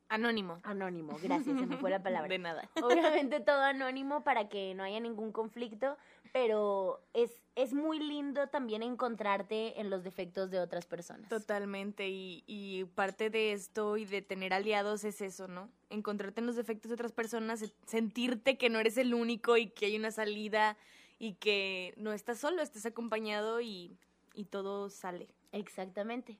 Anónimo. 0.08 0.60
anónimo, 0.64 1.18
gracias, 1.22 1.58
se 1.60 1.66
me 1.66 1.78
fue 1.78 1.90
la 1.90 2.00
palabra. 2.04 2.28
De 2.30 2.38
nada. 2.38 2.70
Obviamente 2.82 3.40
todo 3.40 3.62
anónimo 3.62 4.24
para 4.24 4.48
que 4.50 4.76
no 4.76 4.84
haya 4.84 5.00
ningún 5.00 5.32
conflicto, 5.32 5.98
pero 6.36 7.02
es, 7.14 7.32
es 7.56 7.72
muy 7.72 7.98
lindo 7.98 8.48
también 8.48 8.84
encontrarte 8.84 9.80
en 9.80 9.90
los 9.90 10.04
defectos 10.04 10.52
de 10.52 10.60
otras 10.60 10.86
personas. 10.86 11.30
Totalmente, 11.30 12.10
y, 12.10 12.44
y 12.46 12.84
parte 12.84 13.30
de 13.30 13.54
esto 13.54 13.96
y 13.96 14.04
de 14.04 14.22
tener 14.22 14.54
aliados 14.54 15.06
es 15.06 15.22
eso, 15.22 15.48
¿no? 15.48 15.70
Encontrarte 15.90 16.42
en 16.42 16.48
los 16.48 16.58
defectos 16.58 16.90
de 16.90 16.96
otras 16.96 17.14
personas, 17.14 17.62
se- 17.62 17.72
sentirte 17.88 18.58
que 18.58 18.70
no 18.70 18.80
eres 18.80 18.98
el 18.98 19.14
único 19.14 19.56
y 19.56 19.68
que 19.70 19.86
hay 19.86 19.96
una 19.96 20.12
salida 20.12 20.76
y 21.20 21.36
que 21.36 21.94
no 21.96 22.12
estás 22.12 22.38
solo, 22.40 22.62
estás 22.62 22.86
acompañado 22.86 23.62
y, 23.62 23.98
y 24.34 24.44
todo 24.44 24.90
sale. 24.90 25.30
Exactamente. 25.54 26.38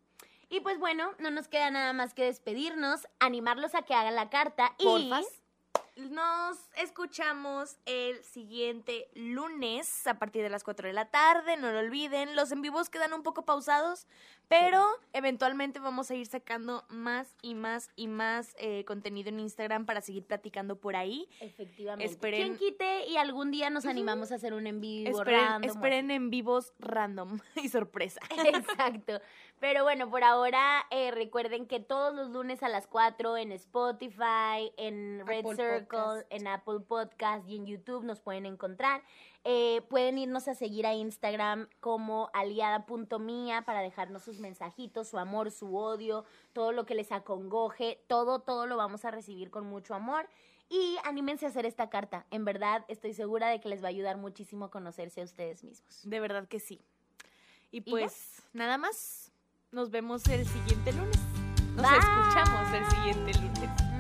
Y 0.50 0.60
pues 0.60 0.78
bueno, 0.78 1.10
no 1.20 1.32
nos 1.32 1.48
queda 1.48 1.72
nada 1.72 1.94
más 1.94 2.14
que 2.14 2.26
despedirnos, 2.26 3.08
animarlos 3.20 3.74
a 3.76 3.84
que 3.84 3.94
hagan 3.94 4.16
la 4.16 4.30
carta 4.30 4.76
y... 4.78 4.84
Porfas. 4.84 5.26
Nos 5.96 6.58
escuchamos 6.76 7.78
el 7.86 8.22
siguiente 8.22 9.08
lunes 9.16 10.06
a 10.08 10.20
partir 10.20 10.44
de 10.44 10.50
las 10.50 10.66
4 10.66 10.88
de 10.88 10.94
la 10.94 11.06
tarde, 11.10 11.56
no 11.56 11.72
lo 11.72 11.80
olviden. 11.80 12.36
Los 12.36 12.52
en 12.52 12.62
vivos 12.62 12.90
quedan 12.90 13.14
un 13.14 13.24
poco 13.24 13.46
pausados, 13.46 14.06
pero 14.50 14.86
eventualmente 15.14 15.80
vamos 15.80 16.12
a 16.12 16.16
ir 16.16 16.26
sacando 16.26 16.84
más 16.90 17.34
y 17.42 17.56
más 17.56 17.92
y 17.96 18.08
más 18.10 18.56
eh, 18.60 18.84
contenido 18.84 19.30
en 19.30 19.40
Instagram 19.40 19.86
para 19.86 20.02
seguir 20.02 20.26
platicando 20.26 20.76
por 20.76 20.98
ahí. 20.98 21.30
Efectivamente. 21.40 22.14
Esperen- 22.14 22.36
¿Quién 22.42 22.58
quite 22.58 23.08
y 23.08 23.16
algún 23.16 23.52
día 23.52 23.70
nos 23.70 23.86
animamos 23.86 24.34
a 24.34 24.36
hacer 24.36 24.54
un 24.54 24.68
en 24.68 24.82
vivo 24.82 25.18
Esperen, 25.22 25.40
random 25.40 25.70
esperen 25.70 26.12
en 26.12 26.30
vivos 26.30 26.74
random 26.78 27.40
y 27.56 27.70
sorpresa. 27.70 28.20
Exacto. 28.46 29.22
Pero 29.60 29.84
bueno, 29.84 30.10
por 30.10 30.24
ahora 30.24 30.86
eh, 30.92 31.12
recuerden 31.12 31.66
que 31.66 31.80
todos 31.80 32.14
los 32.14 32.30
lunes 32.30 32.62
a 32.62 32.70
las 32.70 32.88
4 32.88 33.38
en 33.38 33.52
Spotify, 33.54 34.72
en 34.78 35.26
Red 35.26 35.40
Apple 35.40 35.56
Circle, 35.56 35.86
Podcast. 35.88 36.28
en 36.30 36.48
Apple 36.48 36.80
Podcast 36.82 37.48
y 37.48 37.56
en 37.56 37.66
YouTube 37.66 38.04
nos 38.04 38.20
pueden 38.20 38.46
encontrar. 38.46 39.02
Eh, 39.44 39.82
pueden 39.90 40.18
irnos 40.18 40.48
a 40.48 40.56
seguir 40.56 40.86
a 40.86 40.94
Instagram 40.94 41.70
como 41.80 42.30
aliada.mía 42.34 43.64
para 43.66 43.82
dejarnos 43.82 44.24
sus 44.24 44.40
mensajitos, 44.40 45.08
su 45.08 45.18
amor, 45.18 45.52
su 45.52 45.78
odio, 45.78 46.26
todo 46.52 46.72
lo 46.72 46.86
que 46.86 46.96
les 46.96 47.12
acongoje, 47.12 48.04
todo, 48.08 48.40
todo 48.40 48.68
lo 48.68 48.76
vamos 48.76 49.06
a 49.06 49.12
recibir 49.12 49.52
con 49.52 49.66
mucho 49.66 49.94
amor. 49.94 50.28
Y 50.68 50.98
anímense 51.04 51.46
a 51.46 51.50
hacer 51.50 51.66
esta 51.66 51.90
carta. 51.90 52.26
En 52.32 52.44
verdad, 52.44 52.86
estoy 52.88 53.14
segura 53.14 53.50
de 53.50 53.62
que 53.62 53.70
les 53.70 53.84
va 53.84 53.88
a 53.88 53.90
ayudar 53.90 54.18
muchísimo 54.18 54.66
a 54.66 54.72
conocerse 54.72 55.22
a 55.22 55.26
ustedes 55.26 55.64
mismos. 55.64 56.02
De 56.04 56.20
verdad 56.20 56.48
que 56.48 56.60
sí. 56.60 56.82
Y 57.72 57.82
pues 57.82 58.42
nada 58.54 58.78
más. 58.78 59.25
Nos 59.76 59.92
vemos 59.92 60.26
el 60.28 60.48
siguiente 60.48 60.94
lunes. 60.94 61.20
Nos 61.76 61.86
escuchamos 61.92 62.74
el 62.74 62.86
siguiente 62.92 63.34
lunes. 63.34 63.95